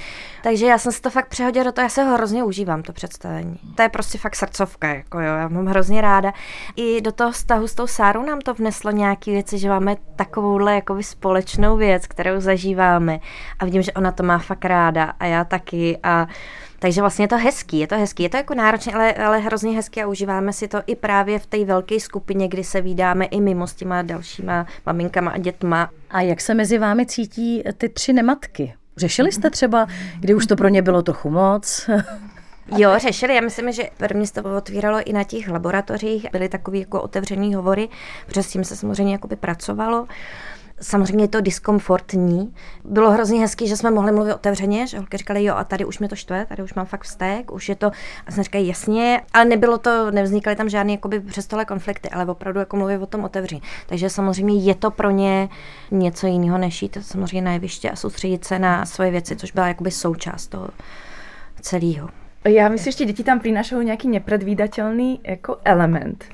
Takže 0.43 0.65
já 0.65 0.77
jsem 0.77 0.91
se 0.91 1.01
to 1.01 1.09
fakt 1.09 1.27
přehodila 1.27 1.65
do 1.65 1.71
toho, 1.71 1.85
já 1.85 1.89
se 1.89 2.03
ho 2.03 2.13
hrozně 2.13 2.43
užívám, 2.43 2.83
to 2.83 2.93
představení. 2.93 3.59
To 3.75 3.81
je 3.81 3.89
prostě 3.89 4.17
fakt 4.17 4.35
srdcovka, 4.35 4.87
jako 4.87 5.19
jo, 5.19 5.35
já 5.35 5.47
mám 5.47 5.65
hrozně 5.65 6.01
ráda. 6.01 6.33
I 6.75 7.01
do 7.01 7.11
toho 7.11 7.31
vztahu 7.31 7.67
s 7.67 7.75
tou 7.75 7.87
Sárou 7.87 8.23
nám 8.23 8.41
to 8.41 8.53
vneslo 8.53 8.91
nějaké 8.91 9.31
věci, 9.31 9.57
že 9.57 9.69
máme 9.69 9.95
takovouhle 10.15 10.75
jakoby 10.75 11.03
společnou 11.03 11.77
věc, 11.77 12.07
kterou 12.07 12.39
zažíváme 12.39 13.19
a 13.59 13.65
vidím, 13.65 13.81
že 13.81 13.93
ona 13.93 14.11
to 14.11 14.23
má 14.23 14.37
fakt 14.37 14.65
ráda 14.65 15.13
a 15.19 15.25
já 15.25 15.43
taky 15.43 15.97
a 16.03 16.27
takže 16.79 17.01
vlastně 17.01 17.23
je 17.23 17.27
to 17.27 17.37
hezký, 17.37 17.79
je 17.79 17.87
to 17.87 17.95
hezký, 17.95 18.23
je 18.23 18.29
to 18.29 18.37
jako 18.37 18.53
náročné, 18.53 18.93
ale, 18.93 19.13
ale 19.13 19.39
hrozně 19.39 19.71
hezký 19.71 20.01
a 20.01 20.07
užíváme 20.07 20.53
si 20.53 20.67
to 20.67 20.81
i 20.87 20.95
právě 20.95 21.39
v 21.39 21.45
té 21.45 21.65
velké 21.65 21.99
skupině, 21.99 22.47
kdy 22.47 22.63
se 22.63 22.81
vydáme 22.81 23.25
i 23.25 23.41
mimo 23.41 23.67
s 23.67 23.73
těma 23.73 24.01
dalšíma 24.01 24.65
maminkama 24.85 25.31
a 25.31 25.37
dětma. 25.37 25.89
A 26.09 26.21
jak 26.21 26.41
se 26.41 26.53
mezi 26.53 26.77
vámi 26.77 27.05
cítí 27.05 27.63
ty 27.77 27.89
tři 27.89 28.13
nematky? 28.13 28.73
Řešili 28.97 29.31
jste 29.31 29.49
třeba, 29.49 29.87
kdy 30.19 30.33
už 30.33 30.47
to 30.47 30.55
pro 30.55 30.67
ně 30.67 30.81
bylo 30.81 31.01
trochu 31.01 31.29
moc? 31.29 31.89
Jo, 32.77 32.91
řešili. 32.97 33.35
Já 33.35 33.41
myslím, 33.41 33.71
že 33.71 33.83
prvně 33.97 34.27
se 34.27 34.33
to 34.33 34.57
otvíralo 34.57 34.99
i 35.05 35.13
na 35.13 35.23
těch 35.23 35.49
laboratořích. 35.49 36.27
Byly 36.31 36.49
takové 36.49 36.77
jako 36.77 37.01
otevřené 37.01 37.55
hovory, 37.55 37.89
protože 38.25 38.43
s 38.43 38.51
tím 38.51 38.63
se 38.63 38.75
samozřejmě 38.75 39.13
jakoby 39.13 39.35
pracovalo. 39.35 40.07
Samozřejmě 40.81 41.23
je 41.23 41.27
to 41.27 41.41
diskomfortní. 41.41 42.53
Bylo 42.83 43.11
hrozně 43.11 43.39
hezký, 43.39 43.67
že 43.67 43.77
jsme 43.77 43.91
mohli 43.91 44.11
mluvit 44.11 44.33
otevřeně, 44.33 44.87
že 44.87 44.97
holky 44.97 45.17
říkali, 45.17 45.43
jo, 45.43 45.55
a 45.55 45.63
tady 45.63 45.85
už 45.85 45.99
mě 45.99 46.09
to 46.09 46.15
štve, 46.15 46.45
tady 46.45 46.63
už 46.63 46.73
mám 46.73 46.85
fakt 46.85 47.03
vztek, 47.03 47.51
už 47.51 47.69
je 47.69 47.75
to, 47.75 47.91
a 48.27 48.31
jsem 48.31 48.43
říkali, 48.43 48.67
jasně, 48.67 49.21
ale 49.33 49.45
nebylo 49.45 49.77
to, 49.77 50.11
nevznikaly 50.11 50.55
tam 50.55 50.69
žádné 50.69 50.91
jakoby 50.91 51.19
přestole 51.19 51.65
konflikty, 51.65 52.09
ale 52.09 52.25
opravdu 52.25 52.59
jako 52.59 52.77
mluvit 52.77 52.97
o 52.97 53.05
tom 53.05 53.23
otevřeně. 53.23 53.61
Takže 53.87 54.09
samozřejmě 54.09 54.63
je 54.63 54.75
to 54.75 54.91
pro 54.91 55.09
ně 55.09 55.49
něco 55.91 56.27
jiného, 56.27 56.57
než 56.57 56.81
jít 56.81 56.97
samozřejmě 57.01 57.41
na 57.41 57.53
jeviště 57.53 57.89
a 57.89 57.95
soustředit 57.95 58.45
se 58.45 58.59
na 58.59 58.85
svoje 58.85 59.11
věci, 59.11 59.35
což 59.35 59.51
byla 59.51 59.67
jakoby 59.67 59.91
součást 59.91 60.47
toho 60.47 60.69
celého. 61.61 62.09
Já 62.47 62.69
myslím, 62.69 62.93
že 62.93 63.05
děti 63.05 63.23
tam 63.23 63.39
přinášají 63.39 63.85
nějaký 63.85 64.07
nepredvídatelný 64.07 65.19
jako 65.23 65.57
element. 65.65 66.25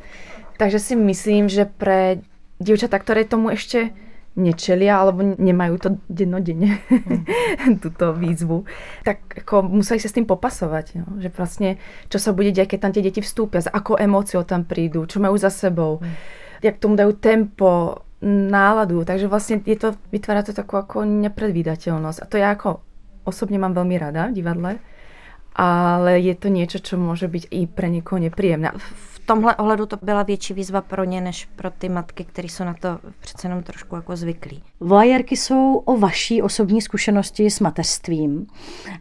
Takže 0.57 0.79
si 0.79 0.95
myslím, 0.95 1.49
že 1.49 1.65
pre 1.65 2.17
dievčatá, 2.59 2.99
ktoré 2.99 3.27
tomu 3.27 3.51
ešte 3.51 3.91
nečelia 4.35 4.99
alebo 4.99 5.23
nemajú 5.23 5.75
to 5.79 5.89
dennodenne, 6.11 6.83
mm. 6.91 7.79
túto 7.83 8.11
výzvu, 8.11 8.67
tak 9.07 9.23
ako 9.43 9.63
museli 9.63 9.99
sa 10.03 10.11
s 10.11 10.15
tým 10.15 10.27
popasovať. 10.27 10.99
No? 10.99 11.19
Že 11.23 11.29
vlastne, 11.31 11.69
čo 12.11 12.19
sa 12.19 12.35
bude 12.35 12.51
diať, 12.51 12.75
keď 12.75 12.79
tam 12.83 12.93
tie 12.93 13.03
deti 13.03 13.23
vstúpia, 13.23 13.63
s 13.63 13.71
akou 13.71 13.95
emóciou 13.95 14.43
tam 14.43 14.67
prídu, 14.67 15.07
čo 15.07 15.23
majú 15.23 15.39
za 15.39 15.47
sebou, 15.47 16.03
mm. 16.03 16.15
jak 16.59 16.75
tomu 16.83 16.99
dajú 16.99 17.15
tempo, 17.15 18.03
náladu. 18.25 19.07
Takže 19.07 19.31
vlastne 19.31 19.63
je 19.63 19.77
to, 19.79 19.95
vytvára 20.11 20.43
to 20.43 20.51
takú 20.51 20.79
ako 20.79 21.07
nepredvídateľnosť. 21.07 22.19
A 22.23 22.25
to 22.27 22.35
ja 22.35 22.55
ako 22.55 22.83
osobne 23.25 23.57
mám 23.57 23.73
veľmi 23.73 23.95
rada 23.97 24.29
v 24.29 24.37
divadle, 24.37 24.71
ale 25.55 26.19
je 26.19 26.35
to 26.35 26.47
niečo, 26.47 26.83
čo 26.83 26.99
môže 26.99 27.31
byť 27.31 27.47
i 27.51 27.67
pre 27.67 27.87
niekoho 27.87 28.19
nepríjemné. 28.19 28.71
V 28.75 29.27
tomhle 29.27 29.55
ohledu 29.55 29.85
to 29.85 29.97
byla 30.01 30.23
větší 30.23 30.53
výzva 30.53 30.81
pro 30.81 31.03
ně, 31.03 31.21
než 31.21 31.47
pro 31.55 31.69
ty 31.69 31.89
matky, 31.89 32.23
které 32.23 32.47
jsou 32.47 32.63
na 32.63 32.73
to 32.73 32.99
přece 33.19 33.47
jenom 33.47 33.63
trošku 33.63 33.95
jako 33.95 34.15
zvyklí. 34.15 34.63
Voajerky 34.79 35.37
jsou 35.37 35.75
o 35.77 35.97
vaší 35.97 36.41
osobní 36.41 36.81
zkušenosti 36.81 37.49
s 37.49 37.59
mateřstvím. 37.59 38.47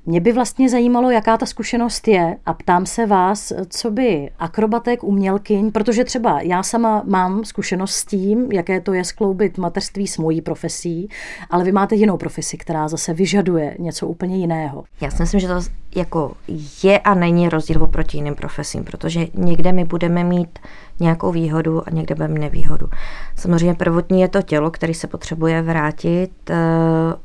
Mě 0.06 0.20
by 0.20 0.32
vlastně 0.32 0.68
zajímalo, 0.68 1.10
jaká 1.10 1.36
ta 1.36 1.46
zkušenost 1.46 2.08
je 2.08 2.36
a 2.46 2.54
ptám 2.54 2.86
se 2.86 3.06
vás, 3.06 3.52
co 3.68 3.90
by 3.90 4.30
akrobatek, 4.38 5.04
umělkyň, 5.04 5.72
protože 5.72 6.04
třeba 6.04 6.40
já 6.40 6.62
sama 6.62 7.02
mám 7.06 7.44
zkušenost 7.44 7.94
s 7.94 8.04
tím, 8.04 8.52
jaké 8.52 8.80
to 8.80 8.92
je 8.92 9.04
skloubit 9.04 9.58
mateřství 9.58 10.06
s 10.06 10.18
mojí 10.18 10.40
profesí, 10.40 11.08
ale 11.50 11.64
vy 11.64 11.72
máte 11.72 11.94
jinou 11.94 12.16
profesi, 12.16 12.56
která 12.56 12.88
zase 12.88 13.14
vyžaduje 13.14 13.76
něco 13.78 14.06
úplně 14.06 14.36
jiného. 14.36 14.84
Já 15.00 15.10
si 15.10 15.22
myslím, 15.22 15.40
že 15.40 15.48
to 15.48 15.60
jako 15.96 16.36
je 16.82 16.98
a 16.98 17.14
není 17.14 17.48
rozdíl 17.48 17.82
oproti 17.82 18.16
jiným 18.16 18.34
profesím, 18.34 18.84
protože 18.84 19.26
někde 19.34 19.72
my 19.72 19.84
budeme 19.84 20.24
mít 20.24 20.58
nějakou 21.00 21.32
výhodu 21.32 21.88
a 21.88 21.90
někde 21.90 22.14
budeme 22.14 22.38
nevýhodu. 22.38 22.88
Samozřejmě 23.36 23.74
prvotní 23.74 24.20
je 24.20 24.28
to 24.28 24.42
tělo, 24.42 24.70
který 24.70 24.94
se 24.94 25.06
potřebuje 25.06 25.62
vrátit, 25.62 26.30
eh, 26.50 26.54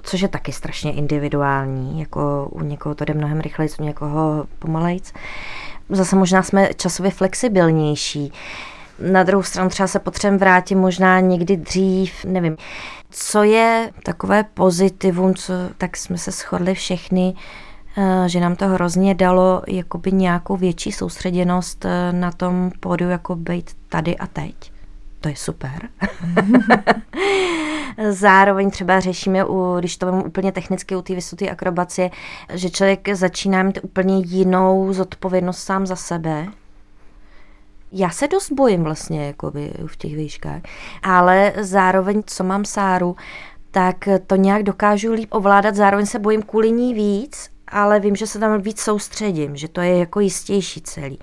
což 0.03 0.21
je 0.21 0.27
taky 0.27 0.51
strašně 0.51 0.93
individuální, 0.93 1.99
jako 1.99 2.49
u 2.51 2.61
někoho 2.63 2.95
to 2.95 3.05
jde 3.05 3.13
mnohem 3.13 3.39
rychleji, 3.41 3.69
u 3.79 3.83
někoho 3.83 4.45
pomalejc. 4.59 5.13
Zase 5.89 6.15
možná 6.15 6.43
jsme 6.43 6.69
časově 6.75 7.11
flexibilnější. 7.11 8.31
Na 9.11 9.23
druhou 9.23 9.43
stranu 9.43 9.69
třeba 9.69 9.87
se 9.87 9.99
potřebujeme 9.99 10.37
vrátit 10.37 10.75
možná 10.75 11.19
někdy 11.19 11.57
dřív, 11.57 12.25
nevím. 12.25 12.57
Co 13.09 13.43
je 13.43 13.91
takové 14.03 14.43
pozitivum, 14.43 15.35
co, 15.35 15.53
tak 15.77 15.97
jsme 15.97 16.17
se 16.17 16.31
shodli 16.31 16.73
všechny, 16.73 17.33
že 18.27 18.39
nám 18.39 18.55
to 18.55 18.67
hrozně 18.67 19.15
dalo 19.15 19.61
jakoby 19.67 20.11
nějakou 20.11 20.57
větší 20.57 20.91
soustředěnost 20.91 21.85
eh, 21.85 22.13
na 22.13 22.31
tom 22.31 22.71
pódiu, 22.79 23.09
jako 23.09 23.35
být 23.35 23.71
tady 23.89 24.17
a 24.17 24.27
teď. 24.27 24.71
To 25.21 25.29
je 25.29 25.35
super. 25.35 25.89
Zároveň 28.09 28.71
třeba 28.71 28.99
řešíme, 28.99 29.45
u, 29.45 29.75
když 29.79 29.97
to 29.97 30.11
mám 30.11 30.23
úplně 30.25 30.51
technicky 30.51 30.95
u 30.95 31.01
té 31.01 31.15
vysoké 31.15 31.49
akrobacie, 31.49 32.11
že 32.53 32.69
člověk 32.69 33.09
začíná 33.15 33.63
mít 33.63 33.79
úplně 33.83 34.17
jinou 34.17 34.93
zodpovědnost 34.93 35.57
sám 35.57 35.87
za 35.87 35.95
sebe. 35.95 36.47
Já 37.91 38.09
se 38.09 38.27
dost 38.27 38.51
bojím 38.51 38.83
vlastně 38.83 39.27
jakoby 39.27 39.73
v 39.85 39.97
těch 39.97 40.15
výškách, 40.15 40.61
ale 41.03 41.53
zároveň, 41.57 42.23
co 42.25 42.43
mám 42.43 42.65
Sáru, 42.65 43.15
tak 43.71 44.09
to 44.27 44.35
nějak 44.35 44.63
dokážu 44.63 45.13
líp 45.13 45.29
ovládat, 45.31 45.75
zároveň 45.75 46.05
se 46.05 46.19
bojím 46.19 46.41
kvůli 46.41 46.71
ní 46.71 46.93
víc 46.93 47.49
ale 47.69 47.99
vím, 47.99 48.15
že 48.15 48.27
se 48.27 48.39
tam 48.39 48.61
víc 48.61 48.81
soustředím, 48.81 49.55
že 49.55 49.67
to 49.67 49.81
je 49.81 49.97
jako 49.97 50.19
jistější 50.19 50.81
celý. 50.81 51.19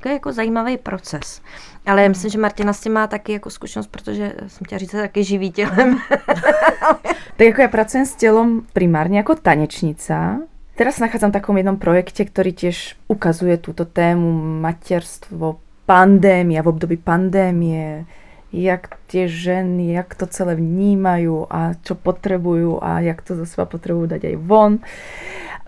To 0.00 0.08
je 0.08 0.12
jako 0.12 0.32
zajímavý 0.32 0.76
proces. 0.78 1.42
Ale 1.86 2.02
já 2.02 2.08
myslím, 2.08 2.30
že 2.30 2.38
Martina 2.38 2.72
s 2.72 2.80
tím 2.80 2.92
má 2.92 3.06
taky 3.06 3.32
jako 3.32 3.50
zkušenost, 3.50 3.86
protože 3.86 4.32
jsem 4.46 4.64
chtěla 4.64 4.78
říct, 4.78 4.90
taky 4.90 5.24
živý 5.24 5.52
tělem. 5.52 5.98
tak 7.36 7.46
jako 7.46 7.60
já 7.60 7.68
pracuji 7.68 8.06
s 8.06 8.14
tělom 8.14 8.62
primárně 8.72 9.18
jako 9.18 9.34
tanečnica. 9.34 10.38
Teraz 10.76 11.00
sa 11.00 11.08
nachádzam 11.08 11.32
v 11.32 11.40
takom 11.40 11.56
jednom 11.56 11.80
projekte, 11.80 12.20
ktorý 12.28 12.52
tiež 12.52 13.00
ukazuje 13.08 13.56
túto 13.56 13.88
tému 13.88 14.60
materstvo, 14.60 15.56
pandémia, 15.88 16.60
v 16.60 16.68
období 16.68 17.00
pandémie, 17.00 18.04
jak 18.52 19.00
tie 19.08 19.24
ženy, 19.24 19.96
jak 19.96 20.12
to 20.12 20.28
celé 20.28 20.52
vnímajú 20.52 21.48
a 21.48 21.80
čo 21.80 21.96
potrebujú 21.96 22.76
a 22.84 23.00
jak 23.00 23.24
to 23.24 23.40
zo 23.40 23.48
seba 23.48 23.64
potrebujú 23.64 24.20
dať 24.20 24.22
aj 24.28 24.36
von 24.44 24.84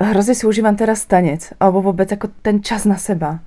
hrozně 0.05 0.35
si 0.35 0.47
užívám 0.47 0.77
teraz 0.77 1.07
tanec, 1.07 1.53
alebo 1.61 1.83
vůbec 1.83 2.11
jako 2.11 2.29
ten 2.43 2.63
čas 2.63 2.85
na 2.85 2.97
seba. 2.97 3.41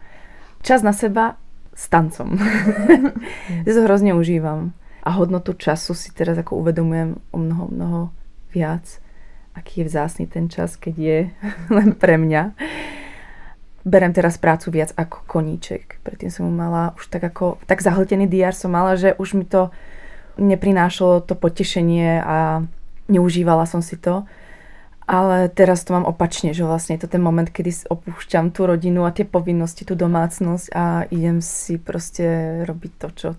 Čas 0.62 0.82
na 0.82 0.94
seba 0.94 1.36
s 1.76 1.90
tancom. 1.90 2.38
si 3.64 3.74
to 3.74 3.82
hrozně 3.82 4.14
užívám. 4.14 4.72
A 5.04 5.10
hodnotu 5.10 5.54
času 5.54 5.94
si 5.94 6.12
teraz 6.14 6.38
jako 6.38 6.56
uvedomujem 6.56 7.16
o 7.32 7.38
mnoho, 7.38 7.68
mnoho 7.72 8.10
viac. 8.54 9.00
Aký 9.56 9.82
je 9.82 9.86
vzácný 9.86 10.28
ten 10.28 10.50
čas, 10.50 10.76
keď 10.76 10.96
je 10.98 11.30
len 11.76 11.92
pre 11.94 12.18
mňa. 12.18 12.52
Berem 13.86 14.14
teraz 14.14 14.38
prácu 14.38 14.72
viac 14.72 14.94
ako 14.98 15.26
koníček. 15.28 15.98
Predtým 16.04 16.30
som 16.32 16.46
mala 16.54 16.94
už 16.96 17.10
tak 17.10 17.24
ako, 17.24 17.58
tak 17.66 17.82
zahltený 17.82 18.30
diár 18.30 18.54
som 18.54 18.72
mala, 18.72 18.94
že 18.94 19.18
už 19.18 19.34
mi 19.34 19.46
to 19.46 19.74
neprinášalo 20.38 21.26
to 21.26 21.34
potešenie 21.34 22.22
a 22.22 22.62
neužívala 23.10 23.66
som 23.66 23.82
si 23.82 23.98
to. 23.98 24.24
Ale 25.12 25.52
teraz 25.52 25.84
to 25.84 25.92
mám 25.92 26.08
opačne, 26.08 26.56
že 26.56 26.64
vlastne 26.64 26.96
je 26.96 27.04
to 27.04 27.12
ten 27.12 27.20
moment, 27.20 27.52
kedy 27.52 27.92
opúšťam 27.92 28.56
tú 28.56 28.64
rodinu 28.64 29.04
a 29.04 29.12
tie 29.12 29.28
povinnosti, 29.28 29.84
tú 29.84 29.92
domácnosť 29.92 30.72
a 30.72 31.04
idem 31.12 31.42
si 31.42 31.78
prostě 31.78 32.26
robiť 32.66 32.92
to, 32.98 33.08
čo 33.12 33.36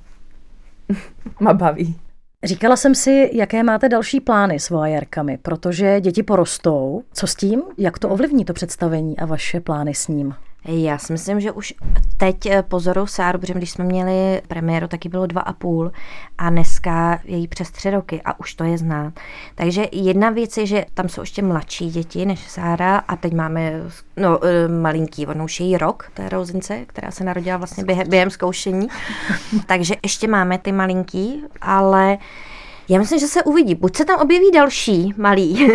ma 1.40 1.54
baví. 1.54 1.96
Říkala 2.44 2.76
jsem 2.76 2.94
si, 2.94 3.30
jaké 3.32 3.62
máte 3.62 3.88
další 3.88 4.20
plány 4.20 4.60
s 4.60 4.70
voajerkami, 4.70 5.38
protože 5.42 6.00
děti 6.00 6.22
porostou. 6.22 7.02
Co 7.12 7.26
s 7.26 7.34
tím? 7.34 7.62
Jak 7.78 7.98
to 7.98 8.08
ovlivní 8.08 8.44
to 8.44 8.52
představení 8.52 9.18
a 9.18 9.26
vaše 9.26 9.60
plány 9.60 9.94
s 9.94 10.08
ním? 10.08 10.34
Já 10.64 10.98
si 10.98 11.12
myslím, 11.12 11.40
že 11.40 11.52
už 11.52 11.74
teď 12.16 12.46
eh, 12.46 12.62
pozoru 12.62 13.06
Sáru, 13.06 13.38
protože 13.38 13.54
když 13.54 13.70
jsme 13.70 13.84
měli 13.84 14.42
premiéru, 14.48 14.88
taky 14.88 15.08
bylo 15.08 15.26
dva 15.26 15.40
a 15.40 15.52
půl 15.52 15.92
a 16.38 16.50
dneska 16.50 17.20
je 17.24 17.36
jí 17.36 17.48
přes 17.48 17.70
tři 17.70 17.90
roky 17.90 18.22
a 18.24 18.40
už 18.40 18.54
to 18.54 18.64
je 18.64 18.78
znát. 18.78 19.12
Takže 19.54 19.86
jedna 19.92 20.30
věc 20.30 20.56
je, 20.56 20.66
že 20.66 20.84
tam 20.94 21.08
jsou 21.08 21.20
ještě 21.20 21.42
mladší 21.42 21.90
děti 21.90 22.26
než 22.26 22.40
Sára 22.40 22.96
a 22.96 23.16
teď 23.16 23.32
máme 23.32 23.72
no, 24.16 24.44
eh, 24.44 24.68
malinký, 24.68 25.26
ono 25.26 25.44
už 25.44 25.60
je 25.60 25.66
jí 25.66 25.78
rok, 25.78 26.10
té 26.14 26.28
rozince, 26.28 26.84
která 26.86 27.10
se 27.10 27.24
narodila 27.24 27.56
vlastně 27.56 27.84
během, 27.84 28.08
během 28.08 28.30
zkoušení. 28.30 28.88
Takže 29.66 29.94
ještě 30.02 30.28
máme 30.28 30.58
ty 30.58 30.72
malinký, 30.72 31.42
ale 31.60 32.18
já 32.88 32.98
myslím, 32.98 33.18
že 33.18 33.26
se 33.26 33.42
uvidí. 33.42 33.74
Buď 33.74 33.96
se 33.96 34.04
tam 34.04 34.20
objeví 34.20 34.50
další 34.54 35.14
malý, 35.16 35.72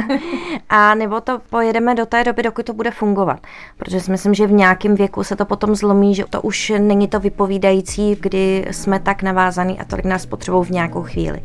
a 0.68 0.94
nebo 0.94 1.20
to 1.20 1.40
pojedeme 1.50 1.94
do 1.94 2.06
té 2.06 2.24
doby, 2.24 2.42
dokud 2.42 2.66
to 2.66 2.72
bude 2.72 2.90
fungovat. 2.90 3.40
Protože 3.76 4.00
si 4.00 4.10
myslím, 4.10 4.34
že 4.34 4.46
v 4.46 4.52
nějakém 4.52 4.94
věku 4.94 5.24
se 5.24 5.36
to 5.36 5.44
potom 5.44 5.74
zlomí, 5.74 6.14
že 6.14 6.24
to 6.30 6.42
už 6.42 6.72
není 6.78 7.08
to 7.08 7.20
vypovídající, 7.20 8.16
kdy 8.20 8.66
jsme 8.70 9.00
tak 9.00 9.22
navázaní 9.22 9.80
a 9.80 9.84
tolik 9.84 10.04
nás 10.04 10.26
potřebují 10.26 10.64
v 10.64 10.70
nějakou 10.70 11.02
chvíli. 11.02 11.42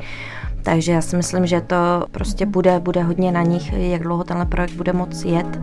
Takže 0.63 0.91
já 0.91 1.01
si 1.01 1.15
myslím, 1.15 1.47
že 1.47 1.61
to 1.61 1.75
prostě 2.11 2.45
bude, 2.45 2.79
bude 2.79 3.03
hodně 3.03 3.31
na 3.31 3.41
nich, 3.41 3.73
jak 3.73 4.01
dlouho 4.01 4.23
tenhle 4.23 4.45
projekt 4.45 4.73
bude 4.73 4.93
moc 4.93 5.25
jet 5.25 5.61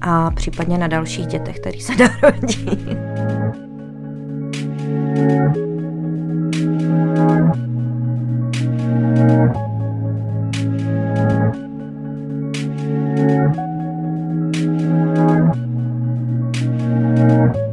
a 0.00 0.30
případně 0.30 0.78
na 0.78 0.86
dalších 0.86 1.26
dětech, 1.26 1.60
který 1.60 1.80
se 1.80 1.92
narodí. 2.22 2.70
thank 7.20 7.56
you 7.56 7.69
Thank 9.20 9.56
you. 17.56 17.69